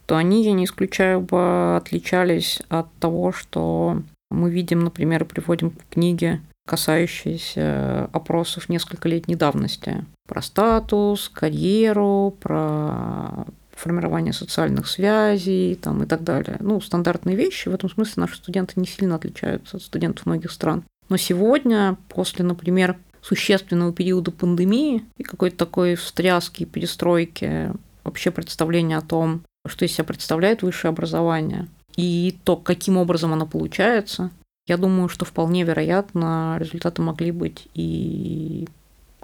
то 0.08 0.16
они, 0.16 0.42
я 0.42 0.52
не 0.54 0.64
исключаю 0.64 1.20
бы, 1.20 1.76
отличались 1.76 2.62
от 2.70 2.90
того, 2.94 3.30
что 3.30 4.02
мы 4.30 4.50
видим, 4.50 4.80
например, 4.80 5.22
и 5.22 5.26
приводим 5.26 5.70
в 5.70 5.92
книге, 5.92 6.40
касающиеся 6.66 8.08
опросов 8.12 8.70
нескольколетней 8.70 9.34
давности. 9.34 10.06
Про 10.26 10.40
статус, 10.40 11.28
карьеру, 11.28 12.34
про 12.40 13.44
формирование 13.72 14.32
социальных 14.32 14.88
связей 14.88 15.74
там, 15.74 16.02
и 16.02 16.06
так 16.06 16.24
далее. 16.24 16.56
Ну, 16.60 16.80
стандартные 16.80 17.36
вещи. 17.36 17.68
В 17.68 17.74
этом 17.74 17.90
смысле 17.90 18.22
наши 18.22 18.36
студенты 18.36 18.80
не 18.80 18.86
сильно 18.86 19.16
отличаются 19.16 19.76
от 19.76 19.82
студентов 19.82 20.24
многих 20.24 20.52
стран. 20.52 20.84
Но 21.10 21.18
сегодня, 21.18 21.98
после, 22.08 22.46
например, 22.46 22.96
существенного 23.20 23.92
периода 23.92 24.30
пандемии 24.30 25.04
и 25.18 25.22
какой-то 25.22 25.58
такой 25.58 25.96
встряски, 25.96 26.64
перестройки 26.64 27.72
вообще 28.04 28.30
представления 28.30 28.96
о 28.96 29.02
том, 29.02 29.42
что 29.68 29.84
из 29.84 29.92
себя 29.92 30.04
представляет 30.04 30.62
высшее 30.62 30.90
образование, 30.90 31.68
и 31.96 32.36
то, 32.44 32.56
каким 32.56 32.96
образом 32.96 33.32
оно 33.32 33.46
получается, 33.46 34.30
я 34.66 34.76
думаю, 34.76 35.08
что 35.08 35.24
вполне 35.24 35.64
вероятно 35.64 36.56
результаты 36.58 37.02
могли 37.02 37.32
быть 37.32 37.68
и 37.74 38.68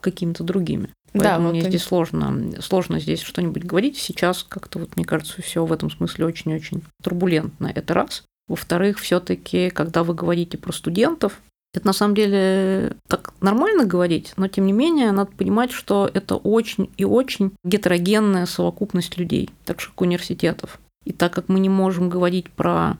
какими-то 0.00 0.42
другими. 0.42 0.90
Поэтому 1.12 1.38
да, 1.38 1.38
вот 1.38 1.50
мне 1.52 1.62
здесь 1.62 1.82
сложно, 1.82 2.60
сложно 2.60 2.98
здесь 2.98 3.20
что-нибудь 3.20 3.64
говорить. 3.64 3.96
Сейчас 3.96 4.42
как-то 4.42 4.80
вот 4.80 4.96
мне 4.96 5.04
кажется, 5.04 5.40
все 5.42 5.64
в 5.64 5.72
этом 5.72 5.90
смысле 5.90 6.26
очень-очень 6.26 6.82
турбулентно. 7.02 7.70
Это 7.72 7.94
раз. 7.94 8.24
Во-вторых, 8.48 8.98
все-таки, 8.98 9.70
когда 9.70 10.02
вы 10.02 10.14
говорите 10.14 10.58
про 10.58 10.72
студентов, 10.72 11.40
это 11.74 11.86
на 11.88 11.92
самом 11.92 12.14
деле 12.14 12.96
так 13.08 13.34
нормально 13.40 13.84
говорить, 13.84 14.32
но 14.36 14.46
тем 14.46 14.66
не 14.66 14.72
менее 14.72 15.10
надо 15.10 15.32
понимать, 15.32 15.72
что 15.72 16.08
это 16.12 16.36
очень 16.36 16.88
и 16.96 17.04
очень 17.04 17.52
гетерогенная 17.64 18.46
совокупность 18.46 19.18
людей, 19.18 19.50
так 19.64 19.80
же 19.80 19.88
как 19.88 20.00
университетов. 20.02 20.78
И 21.04 21.12
так 21.12 21.32
как 21.34 21.48
мы 21.48 21.58
не 21.58 21.68
можем 21.68 22.08
говорить 22.08 22.48
про 22.48 22.96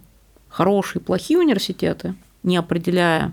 хорошие 0.49 1.01
и 1.01 1.05
плохие 1.05 1.39
университеты, 1.39 2.15
не 2.43 2.57
определяя, 2.57 3.33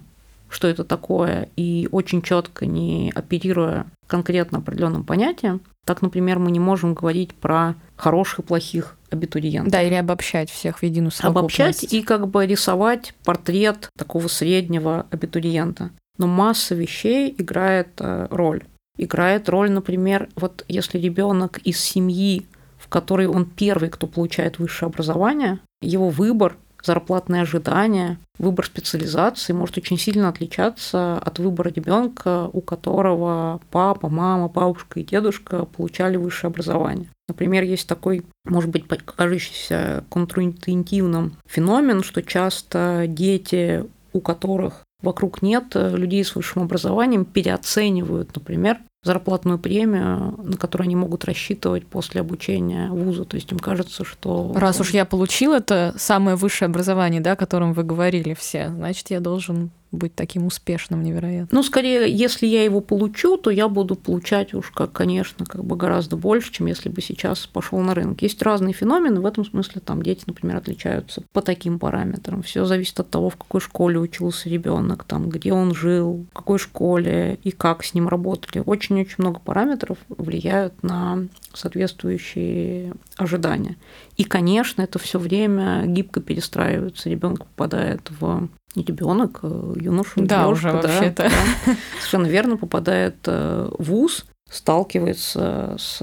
что 0.51 0.67
это 0.67 0.83
такое, 0.83 1.49
и 1.55 1.87
очень 1.91 2.21
четко 2.21 2.65
не 2.65 3.11
оперируя 3.15 3.85
конкретно 4.07 4.57
определенным 4.57 5.05
понятием, 5.05 5.61
так, 5.85 6.01
например, 6.01 6.37
мы 6.37 6.51
не 6.51 6.59
можем 6.59 6.93
говорить 6.93 7.33
про 7.33 7.75
хороших 7.95 8.39
и 8.39 8.43
плохих 8.43 8.97
абитуриентов. 9.09 9.71
Да, 9.71 9.81
или 9.81 9.95
обобщать 9.95 10.49
всех 10.51 10.79
в 10.79 10.83
единую 10.83 11.11
совокупность. 11.11 11.59
Обобщать 11.59 11.93
и 11.93 12.01
как 12.03 12.27
бы 12.27 12.45
рисовать 12.45 13.13
портрет 13.23 13.89
такого 13.97 14.27
среднего 14.27 15.07
абитуриента. 15.09 15.89
Но 16.17 16.27
масса 16.27 16.75
вещей 16.75 17.33
играет 17.37 17.89
э, 17.99 18.27
роль. 18.29 18.63
Играет 18.97 19.49
роль, 19.49 19.71
например, 19.71 20.29
вот 20.35 20.65
если 20.67 20.99
ребенок 20.99 21.57
из 21.59 21.79
семьи, 21.79 22.45
в 22.77 22.89
которой 22.89 23.27
он 23.27 23.45
первый, 23.45 23.89
кто 23.89 24.05
получает 24.05 24.59
высшее 24.59 24.87
образование, 24.87 25.59
его 25.81 26.09
выбор 26.09 26.57
зарплатные 26.84 27.44
ожидания, 27.44 28.17
выбор 28.38 28.65
специализации 28.65 29.54
может 29.54 29.78
очень 29.78 29.98
сильно 29.98 30.30
отличаться 30.30 31.17
от 31.17 31.39
выбора 31.39 31.70
ребенка, 31.70 32.50
у 32.52 32.62
которого 32.62 33.62
папа, 33.72 34.10
мама, 34.10 34.48
бабушка 34.48 35.00
и 35.00 35.04
дедушка 35.04 35.65
получали 35.65 36.17
высшее 36.17 36.50
образование. 36.50 37.08
Например, 37.28 37.63
есть 37.63 37.88
такой, 37.88 38.26
может 38.46 38.70
быть, 38.70 38.86
кажущийся 38.88 40.04
контринтуитивным 40.10 41.38
феномен, 41.48 42.04
что 42.04 42.22
часто 42.22 43.06
дети, 43.08 43.86
у 44.13 44.20
которых 44.20 44.84
вокруг 45.02 45.41
нет 45.41 45.72
людей 45.74 46.24
с 46.24 46.36
высшим 46.36 46.63
образованием, 46.63 47.26
переоценивают, 47.26 48.36
например, 48.36 48.80
зарплатную 49.03 49.57
премию, 49.57 50.35
на 50.43 50.57
которую 50.57 50.85
они 50.85 50.95
могут 50.95 51.25
рассчитывать 51.25 51.87
после 51.87 52.21
обучения 52.21 52.89
вуза. 52.89 53.25
То 53.25 53.35
есть 53.35 53.51
им 53.51 53.59
кажется, 53.59 54.05
что... 54.05 54.51
Раз 54.55 54.79
уж 54.79 54.91
я 54.91 55.05
получил 55.05 55.53
это 55.53 55.93
самое 55.97 56.35
высшее 56.35 56.67
образование, 56.67 57.19
да, 57.19 57.31
о 57.31 57.35
котором 57.35 57.73
вы 57.73 57.83
говорили 57.83 58.33
все, 58.35 58.69
значит, 58.69 59.09
я 59.09 59.19
должен 59.19 59.71
быть 59.91 60.15
таким 60.15 60.45
успешным 60.45 61.04
невероятно. 61.04 61.56
Ну, 61.56 61.63
скорее, 61.63 62.10
если 62.10 62.47
я 62.47 62.63
его 62.63 62.82
получу, 62.82 63.38
то 63.38 63.49
я 63.49 63.67
буду 63.67 63.95
получать 63.95 64.54
уж, 64.54 64.71
как, 64.71 64.91
конечно, 64.91 65.45
как 65.45 65.63
бы 65.63 65.75
гораздо 65.75 66.15
больше, 66.15 66.51
чем 66.51 66.67
если 66.67 66.89
бы 66.89 67.01
сейчас 67.01 67.45
пошел 67.47 67.80
на 67.80 67.93
рынок. 67.93 68.21
Есть 68.21 68.41
разные 68.41 68.73
феномены, 68.73 69.19
в 69.19 69.25
этом 69.25 69.45
смысле 69.45 69.82
там 69.82 70.01
дети, 70.01 70.23
например, 70.27 70.58
отличаются 70.58 71.23
по 71.34 71.41
таким 71.41 71.80
параметрам. 71.80 72.41
Все 72.41 72.65
зависит 72.65 72.99
от 72.99 73.10
того, 73.10 73.30
в 73.30 73.36
какой 73.36 73.62
школе 73.62 73.99
учился 73.99 74.49
ребенок, 74.49 75.04
там, 75.04 75.30
где 75.30 75.54
он 75.54 75.73
жил, 75.75 76.25
в 76.32 76.36
какой 76.36 76.60
школе 76.60 77.39
и 77.43 77.51
как 77.51 77.84
с 77.84 77.93
ним 77.93 78.08
работали. 78.08 78.63
Очень-очень 78.65 79.15
много 79.17 79.39
параметров 79.39 79.97
влияют 80.10 80.82
на 80.84 81.27
соответствующие 81.54 82.93
ожидания. 83.21 83.77
И, 84.17 84.23
конечно, 84.23 84.81
это 84.81 84.99
все 84.99 85.19
время 85.19 85.84
гибко 85.86 86.21
перестраивается. 86.21 87.10
Ребенок 87.10 87.45
попадает 87.45 88.10
в 88.19 88.49
не 88.75 88.84
ребенок, 88.84 89.39
а 89.43 89.73
юноша, 89.75 90.13
да, 90.17 90.43
девушка, 90.43 90.67
уже 90.67 90.71
да, 90.71 90.81
вообще-то. 90.81 91.23
Да, 91.23 91.75
совершенно 91.97 92.27
верно 92.27 92.57
попадает 92.57 93.17
э, 93.25 93.69
в 93.77 93.84
ВУЗ 93.84 94.25
сталкивается 94.49 95.77
с 95.79 96.01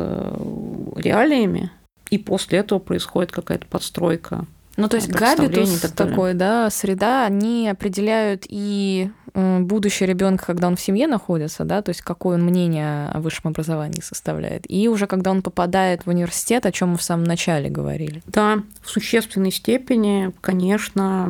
реалиями, 0.96 1.70
и 2.10 2.18
после 2.18 2.60
этого 2.60 2.78
происходит 2.78 3.30
какая-то 3.30 3.66
подстройка 3.66 4.46
ну, 4.78 4.88
то 4.88 4.96
есть 4.96 5.08
габитус 5.08 5.80
так 5.80 5.90
такой, 5.90 6.34
да, 6.34 6.70
среда, 6.70 7.26
они 7.26 7.68
определяют 7.68 8.44
и 8.48 9.10
э, 9.34 9.58
будущее 9.58 10.08
ребенка, 10.08 10.46
когда 10.46 10.68
он 10.68 10.76
в 10.76 10.80
семье 10.80 11.08
находится, 11.08 11.64
да, 11.64 11.82
то 11.82 11.88
есть 11.90 12.00
какое 12.00 12.38
он 12.38 12.44
мнение 12.44 13.08
о 13.08 13.20
высшем 13.20 13.50
образовании 13.50 14.00
составляет, 14.00 14.70
и 14.70 14.88
уже 14.88 15.08
когда 15.08 15.32
он 15.32 15.42
попадает 15.42 16.06
в 16.06 16.10
университет, 16.10 16.64
о 16.64 16.70
чем 16.70 16.90
мы 16.90 16.96
в 16.96 17.02
самом 17.02 17.24
начале 17.24 17.68
говорили. 17.68 18.22
Да, 18.26 18.62
в 18.80 18.88
существенной 18.88 19.50
степени, 19.50 20.32
конечно, 20.40 21.28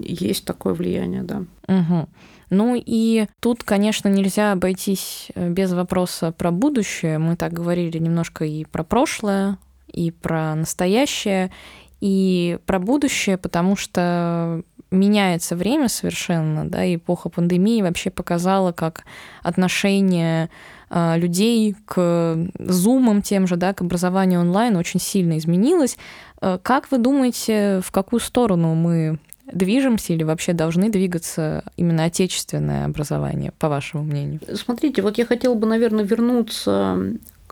есть 0.00 0.46
такое 0.46 0.72
влияние, 0.72 1.22
да. 1.22 1.44
Угу. 1.68 2.08
Ну 2.48 2.82
и 2.84 3.26
тут, 3.40 3.62
конечно, 3.62 4.08
нельзя 4.08 4.52
обойтись 4.52 5.28
э, 5.34 5.50
без 5.50 5.70
вопроса 5.72 6.32
про 6.32 6.50
будущее. 6.50 7.18
Мы 7.18 7.36
так 7.36 7.52
говорили 7.52 7.98
немножко 7.98 8.46
и 8.46 8.64
про 8.64 8.84
прошлое, 8.84 9.58
и 9.92 10.10
про 10.10 10.54
настоящее, 10.54 11.50
и 12.00 12.58
про 12.66 12.78
будущее, 12.78 13.36
потому 13.38 13.76
что 13.76 14.62
меняется 14.90 15.54
время 15.54 15.88
совершенно, 15.88 16.68
да, 16.68 16.94
эпоха 16.94 17.28
пандемии 17.28 17.82
вообще 17.82 18.10
показала, 18.10 18.72
как 18.72 19.04
отношение 19.42 20.50
а, 20.88 21.16
людей 21.16 21.76
к 21.84 22.36
зумам 22.58 23.22
тем 23.22 23.46
же, 23.46 23.56
да, 23.56 23.72
к 23.72 23.82
образованию 23.82 24.40
онлайн 24.40 24.76
очень 24.76 25.00
сильно 25.00 25.38
изменилось. 25.38 25.96
А, 26.40 26.58
как 26.58 26.90
вы 26.90 26.98
думаете, 26.98 27.80
в 27.84 27.92
какую 27.92 28.20
сторону 28.20 28.74
мы 28.74 29.18
движемся 29.52 30.12
или 30.12 30.22
вообще 30.22 30.52
должны 30.52 30.90
двигаться 30.90 31.64
именно 31.76 32.04
отечественное 32.04 32.86
образование, 32.86 33.52
по 33.58 33.68
вашему 33.68 34.02
мнению? 34.02 34.40
Смотрите, 34.54 35.02
вот 35.02 35.18
я 35.18 35.26
хотела 35.26 35.54
бы, 35.54 35.66
наверное, 35.66 36.04
вернуться 36.04 36.98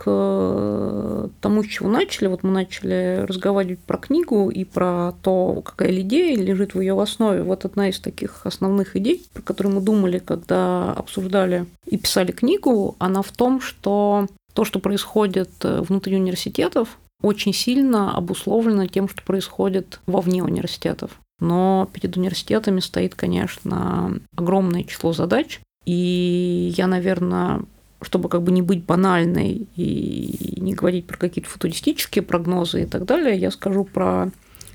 к 0.04 1.30
тому, 1.40 1.64
с 1.64 1.66
чего 1.66 1.88
начали. 1.88 2.28
Вот 2.28 2.44
мы 2.44 2.50
начали 2.50 3.24
разговаривать 3.26 3.80
про 3.80 3.98
книгу 3.98 4.48
и 4.48 4.64
про 4.64 5.12
то, 5.22 5.60
какая 5.64 6.00
идея 6.00 6.36
лежит 6.36 6.74
в 6.74 6.80
ее 6.80 7.00
основе. 7.00 7.42
Вот 7.42 7.64
одна 7.64 7.88
из 7.88 7.98
таких 7.98 8.46
основных 8.46 8.94
идей, 8.96 9.26
про 9.32 9.42
которые 9.42 9.74
мы 9.74 9.80
думали, 9.80 10.18
когда 10.18 10.92
обсуждали 10.92 11.66
и 11.86 11.98
писали 11.98 12.30
книгу, 12.30 12.94
она 12.98 13.22
в 13.22 13.32
том, 13.32 13.60
что 13.60 14.26
то, 14.54 14.64
что 14.64 14.78
происходит 14.78 15.50
внутри 15.62 16.16
университетов, 16.16 16.98
очень 17.22 17.52
сильно 17.52 18.14
обусловлено 18.16 18.86
тем, 18.86 19.08
что 19.08 19.22
происходит 19.22 20.00
вовне 20.06 20.44
университетов. 20.44 21.10
Но 21.40 21.88
перед 21.92 22.16
университетами 22.16 22.80
стоит, 22.80 23.14
конечно, 23.14 24.12
огромное 24.36 24.84
число 24.84 25.12
задач. 25.12 25.60
И 25.84 26.72
я, 26.76 26.86
наверное, 26.86 27.62
чтобы 28.02 28.28
как 28.28 28.42
бы 28.42 28.52
не 28.52 28.62
быть 28.62 28.84
банальной 28.84 29.68
и 29.76 30.54
не 30.60 30.74
говорить 30.74 31.06
про 31.06 31.16
какие-то 31.16 31.50
футуристические 31.50 32.22
прогнозы 32.22 32.82
и 32.82 32.86
так 32.86 33.04
далее, 33.04 33.36
я 33.36 33.50
скажу 33.50 33.84
про 33.84 34.30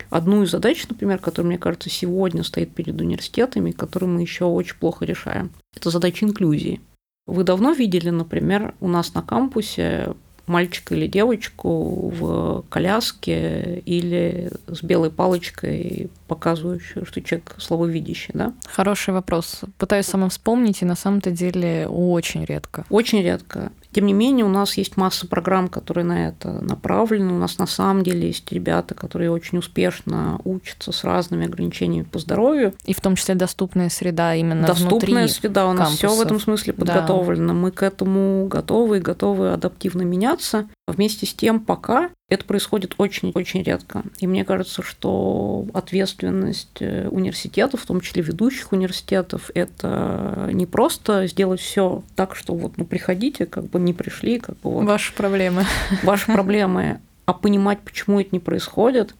одну 0.09 0.43
из 0.43 0.51
задач, 0.51 0.85
например, 0.87 1.19
которая, 1.19 1.49
мне 1.49 1.57
кажется, 1.57 1.89
сегодня 1.89 2.43
стоит 2.43 2.71
перед 2.71 2.99
университетами, 2.99 3.71
которую 3.71 4.13
мы 4.13 4.21
еще 4.21 4.45
очень 4.45 4.75
плохо 4.75 5.05
решаем. 5.05 5.51
Это 5.75 5.89
задача 5.89 6.25
инклюзии. 6.25 6.81
Вы 7.25 7.43
давно 7.43 7.71
видели, 7.71 8.09
например, 8.09 8.75
у 8.81 8.87
нас 8.87 9.13
на 9.13 9.21
кампусе 9.21 10.13
мальчика 10.45 10.93
или 10.93 11.07
девочку 11.07 12.09
в 12.09 12.65
коляске 12.69 13.81
или 13.85 14.51
с 14.67 14.83
белой 14.83 15.09
палочкой, 15.09 16.09
показывающую, 16.33 17.05
что 17.05 17.21
человек 17.21 17.55
слабовидящий, 17.57 18.31
да? 18.33 18.53
Хороший 18.65 19.13
вопрос. 19.13 19.61
Пытаюсь 19.77 20.07
сама 20.07 20.29
вспомнить, 20.29 20.81
и 20.81 20.85
на 20.85 20.95
самом-то 20.95 21.31
деле 21.31 21.87
очень 21.87 22.43
редко. 22.45 22.85
Очень 22.89 23.21
редко. 23.21 23.71
Тем 23.93 24.07
не 24.07 24.13
менее, 24.13 24.43
у 24.45 24.49
нас 24.49 24.75
есть 24.75 24.97
масса 24.97 25.27
программ, 25.27 25.67
которые 25.67 26.03
на 26.03 26.29
это 26.29 26.49
направлены. 26.61 27.31
У 27.31 27.37
нас 27.37 27.59
на 27.59 27.67
самом 27.67 28.03
деле 28.03 28.27
есть 28.27 28.51
ребята, 28.51 28.95
которые 28.95 29.29
очень 29.29 29.59
успешно 29.59 30.39
учатся 30.43 30.91
с 30.91 31.03
разными 31.03 31.45
ограничениями 31.45 32.03
по 32.03 32.17
здоровью. 32.17 32.73
И 32.85 32.93
в 32.93 33.01
том 33.01 33.15
числе 33.15 33.35
доступная 33.35 33.89
среда 33.89 34.33
именно 34.33 34.65
доступная 34.65 35.27
среда. 35.27 35.67
У 35.67 35.73
нас 35.73 35.93
все 35.93 36.13
в 36.13 36.19
этом 36.19 36.39
смысле 36.39 36.73
подготовлено. 36.73 37.49
Да. 37.49 37.53
Мы 37.53 37.71
к 37.71 37.83
этому 37.83 38.47
готовы 38.47 38.97
и 38.97 38.99
готовы 38.99 39.53
адаптивно 39.53 40.01
меняться. 40.01 40.67
Вместе 40.87 41.25
с 41.25 41.33
тем, 41.33 41.59
пока 41.59 42.09
это 42.33 42.45
происходит 42.45 42.95
очень-очень 42.97 43.61
редко. 43.63 44.03
И 44.19 44.27
мне 44.27 44.43
кажется, 44.43 44.81
что 44.81 45.65
ответственность 45.73 46.81
э, 46.81 47.07
университетов, 47.07 47.81
в 47.81 47.85
том 47.85 48.01
числе 48.01 48.23
ведущих 48.23 48.71
университетов, 48.71 49.51
это 49.53 50.49
не 50.51 50.65
просто 50.65 51.27
сделать 51.27 51.59
все 51.59 52.03
так, 52.15 52.35
что 52.35 52.55
вот, 52.55 52.77
ну, 52.77 52.85
приходите, 52.85 53.45
как 53.45 53.65
бы 53.65 53.79
не 53.79 53.93
пришли, 53.93 54.39
как 54.39 54.55
бы 54.61 54.71
вот. 54.71 54.85
Ваши 54.85 55.13
проблемы. 55.13 55.65
Ваши 56.01 56.25
проблемы, 56.25 56.99
а 57.25 57.33
понимать, 57.33 57.79
почему 57.81 58.19
это 58.19 58.29
не 58.31 58.39
происходит, 58.39 59.13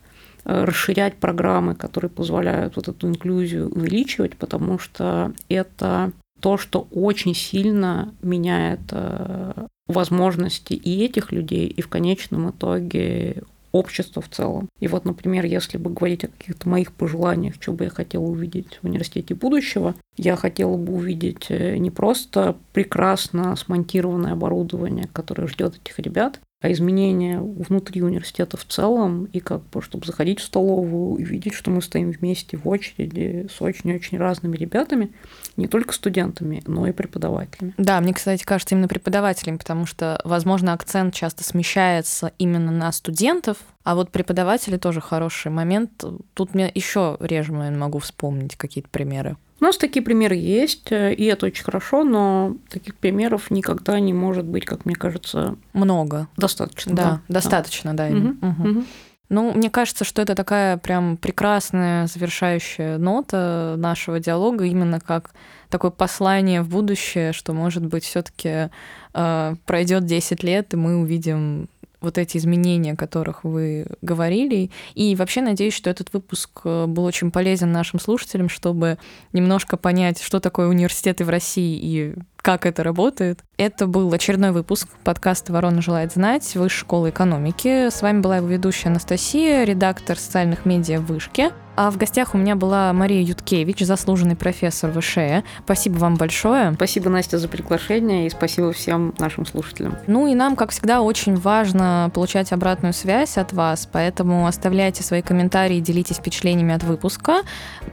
э, 0.45 0.63
расширять 0.65 1.15
программы, 1.15 1.75
которые 1.75 2.09
позволяют 2.09 2.75
вот 2.77 2.87
эту 2.87 3.07
инклюзию 3.07 3.69
увеличивать, 3.69 4.35
потому 4.37 4.79
что 4.79 5.31
это 5.49 6.11
то, 6.43 6.57
что 6.57 6.89
очень 6.91 7.33
сильно 7.33 8.13
меняет 8.21 8.81
э, 8.91 9.67
возможности 9.87 10.73
и 10.73 11.05
этих 11.05 11.31
людей, 11.31 11.67
и 11.67 11.81
в 11.81 11.87
конечном 11.87 12.49
итоге 12.49 13.43
общества 13.71 14.21
в 14.21 14.27
целом. 14.27 14.67
И 14.81 14.89
вот, 14.89 15.05
например, 15.05 15.45
если 15.45 15.77
бы 15.77 15.89
говорить 15.89 16.25
о 16.25 16.27
каких-то 16.27 16.67
моих 16.67 16.91
пожеланиях, 16.91 17.55
что 17.55 17.71
бы 17.71 17.85
я 17.85 17.89
хотела 17.89 18.23
увидеть 18.23 18.77
в 18.81 18.85
университете 18.85 19.35
будущего, 19.35 19.95
я 20.17 20.35
хотела 20.35 20.75
бы 20.75 20.95
увидеть 20.95 21.45
э, 21.47 21.77
не 21.77 21.89
просто 21.89 22.57
прекрасно 22.73 23.55
смонтированное 23.55 24.33
оборудование, 24.33 25.07
которое 25.13 25.47
ждет 25.47 25.79
этих 25.81 25.97
ребят, 25.99 26.41
а 26.63 26.71
изменения 26.71 27.41
внутри 27.41 28.01
университета 28.01 28.55
в 28.55 28.63
целом, 28.63 29.25
и 29.25 29.41
как 29.41 29.63
бы, 29.69 29.81
чтобы 29.81 30.05
заходить 30.05 30.39
в 30.39 30.43
столовую 30.43 31.17
и 31.17 31.25
видеть, 31.25 31.53
что 31.53 31.69
мы 31.69 31.81
стоим 31.81 32.11
вместе 32.11 32.55
в 32.55 32.65
очереди 32.69 33.49
с 33.53 33.61
очень-очень 33.61 34.17
разными 34.17 34.55
ребятами, 34.55 35.11
не 35.57 35.67
только 35.67 35.93
студентами, 35.93 36.63
но 36.65 36.87
и 36.87 36.93
преподавателями. 36.93 37.73
Да, 37.77 37.99
мне, 37.99 38.13
кстати, 38.13 38.43
кажется, 38.43 38.75
именно 38.75 38.87
преподавателями, 38.87 39.57
потому 39.57 39.85
что, 39.85 40.21
возможно, 40.23 40.71
акцент 40.71 41.13
часто 41.13 41.43
смещается 41.43 42.31
именно 42.37 42.71
на 42.71 42.93
студентов, 42.93 43.57
а 43.83 43.95
вот 43.95 44.11
преподаватели 44.11 44.77
тоже 44.77 45.01
хороший 45.01 45.51
момент. 45.51 46.05
Тут 46.33 46.53
мне 46.53 46.71
еще 46.73 47.17
реже 47.19 47.51
могу 47.51 47.99
вспомнить 47.99 48.55
какие-то 48.55 48.89
примеры. 48.89 49.35
У 49.63 49.65
нас 49.65 49.77
такие 49.77 50.03
примеры 50.03 50.35
есть, 50.35 50.91
э, 50.91 51.13
и 51.13 51.23
это 51.23 51.45
очень 51.45 51.63
хорошо, 51.63 52.03
но 52.03 52.57
таких 52.69 52.95
примеров 52.95 53.49
никогда 53.49 53.97
не 53.97 54.11
может 54.11 54.43
быть, 54.43 54.65
как 54.65 54.83
мне 54.83 54.93
кажется, 54.93 55.55
много. 55.71 56.27
Достаточно. 56.35 56.93
Да, 56.93 57.03
да. 57.03 57.21
достаточно, 57.29 57.93
да. 57.93 58.09
да 58.09 58.13
угу, 58.13 58.27
угу. 58.41 58.69
Угу. 58.69 58.83
Ну, 59.29 59.53
мне 59.53 59.69
кажется, 59.69 60.03
что 60.03 60.21
это 60.21 60.35
такая 60.35 60.75
прям 60.75 61.15
прекрасная 61.15 62.07
завершающая 62.07 62.97
нота 62.97 63.75
нашего 63.77 64.19
диалога, 64.19 64.65
именно 64.65 64.99
как 64.99 65.31
такое 65.69 65.91
послание 65.91 66.61
в 66.61 66.67
будущее, 66.67 67.31
что, 67.31 67.53
может 67.53 67.85
быть, 67.85 68.03
все-таки 68.03 68.69
э, 69.13 69.55
пройдет 69.65 70.05
10 70.05 70.43
лет, 70.43 70.73
и 70.73 70.75
мы 70.75 70.97
увидим 70.97 71.69
вот 72.03 72.17
эти 72.17 72.37
изменения, 72.37 72.93
о 72.93 72.95
которых 72.95 73.43
вы 73.43 73.87
говорили. 74.01 74.69
И 74.93 75.15
вообще 75.15 75.41
надеюсь, 75.41 75.73
что 75.73 75.89
этот 75.89 76.13
выпуск 76.13 76.61
э, 76.63 76.85
был 76.85 77.05
очень 77.05 77.31
полезен 77.31 77.71
нашим 77.71 77.99
слушателям, 77.99 78.49
чтобы 78.49 78.97
немножко 79.31 79.77
понять, 79.77 80.21
что 80.21 80.39
такое 80.39 80.67
университеты 80.67 81.25
в 81.25 81.29
России 81.29 81.79
и 81.81 82.15
как 82.37 82.65
это 82.65 82.83
работает. 82.83 83.39
Это 83.57 83.87
был 83.87 84.13
очередной 84.13 84.51
выпуск 84.51 84.89
подкаста 85.03 85.53
«Ворона 85.53 85.81
желает 85.81 86.11
знать» 86.11 86.55
Высшей 86.55 86.79
школы 86.79 87.09
экономики. 87.09 87.89
С 87.89 88.01
вами 88.01 88.19
была 88.19 88.37
его 88.37 88.47
ведущая 88.47 88.89
Анастасия, 88.89 89.63
редактор 89.63 90.17
социальных 90.19 90.65
медиа 90.65 90.99
в 90.99 91.05
Вышке. 91.05 91.51
А 91.75 91.89
в 91.89 91.97
гостях 91.97 92.35
у 92.35 92.37
меня 92.37 92.55
была 92.55 92.93
Мария 92.93 93.21
Юткевич, 93.21 93.79
заслуженный 93.79 94.35
профессор 94.35 94.91
ВШЭ. 94.91 95.43
Спасибо 95.65 95.97
вам 95.97 96.15
большое. 96.15 96.73
Спасибо, 96.73 97.09
Настя, 97.09 97.39
за 97.39 97.47
приглашение 97.47 98.27
и 98.27 98.29
спасибо 98.29 98.71
всем 98.73 99.13
нашим 99.17 99.45
слушателям. 99.45 99.97
Ну 100.05 100.27
и 100.27 100.35
нам, 100.35 100.55
как 100.55 100.69
всегда, 100.69 101.01
очень 101.01 101.35
важно 101.35 102.11
получать 102.13 102.51
обратную 102.51 102.93
связь 102.93 103.37
от 103.37 103.53
вас, 103.53 103.89
поэтому 103.91 104.45
оставляйте 104.45 105.03
свои 105.03 105.23
комментарии, 105.23 105.79
делитесь 105.79 106.17
впечатлениями 106.17 106.75
от 106.75 106.83
выпуска. 106.83 107.41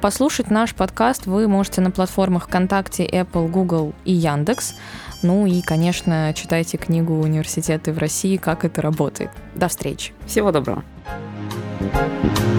Послушать 0.03 0.51
наш 0.51 0.75
подкаст 0.75 1.27
вы 1.27 1.49
можете 1.49 1.81
на 1.81 1.91
платформах 1.91 2.49
ВКонтакте, 2.49 3.07
Apple, 3.07 3.49
Google 3.49 3.95
и 4.05 4.13
Яндекс. 4.13 4.75
Ну 5.23 5.47
и, 5.47 5.63
конечно, 5.63 6.33
читайте 6.35 6.77
книгу 6.77 7.15
«Университеты 7.15 7.93
в 7.93 7.99
России. 7.99 8.37
Как 8.37 8.65
это 8.65 8.81
работает». 8.83 9.31
До 9.55 9.69
встречи. 9.69 10.13
Всего 10.27 10.51
доброго. 10.51 10.83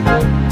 thank 0.04 0.24
you 0.24 0.51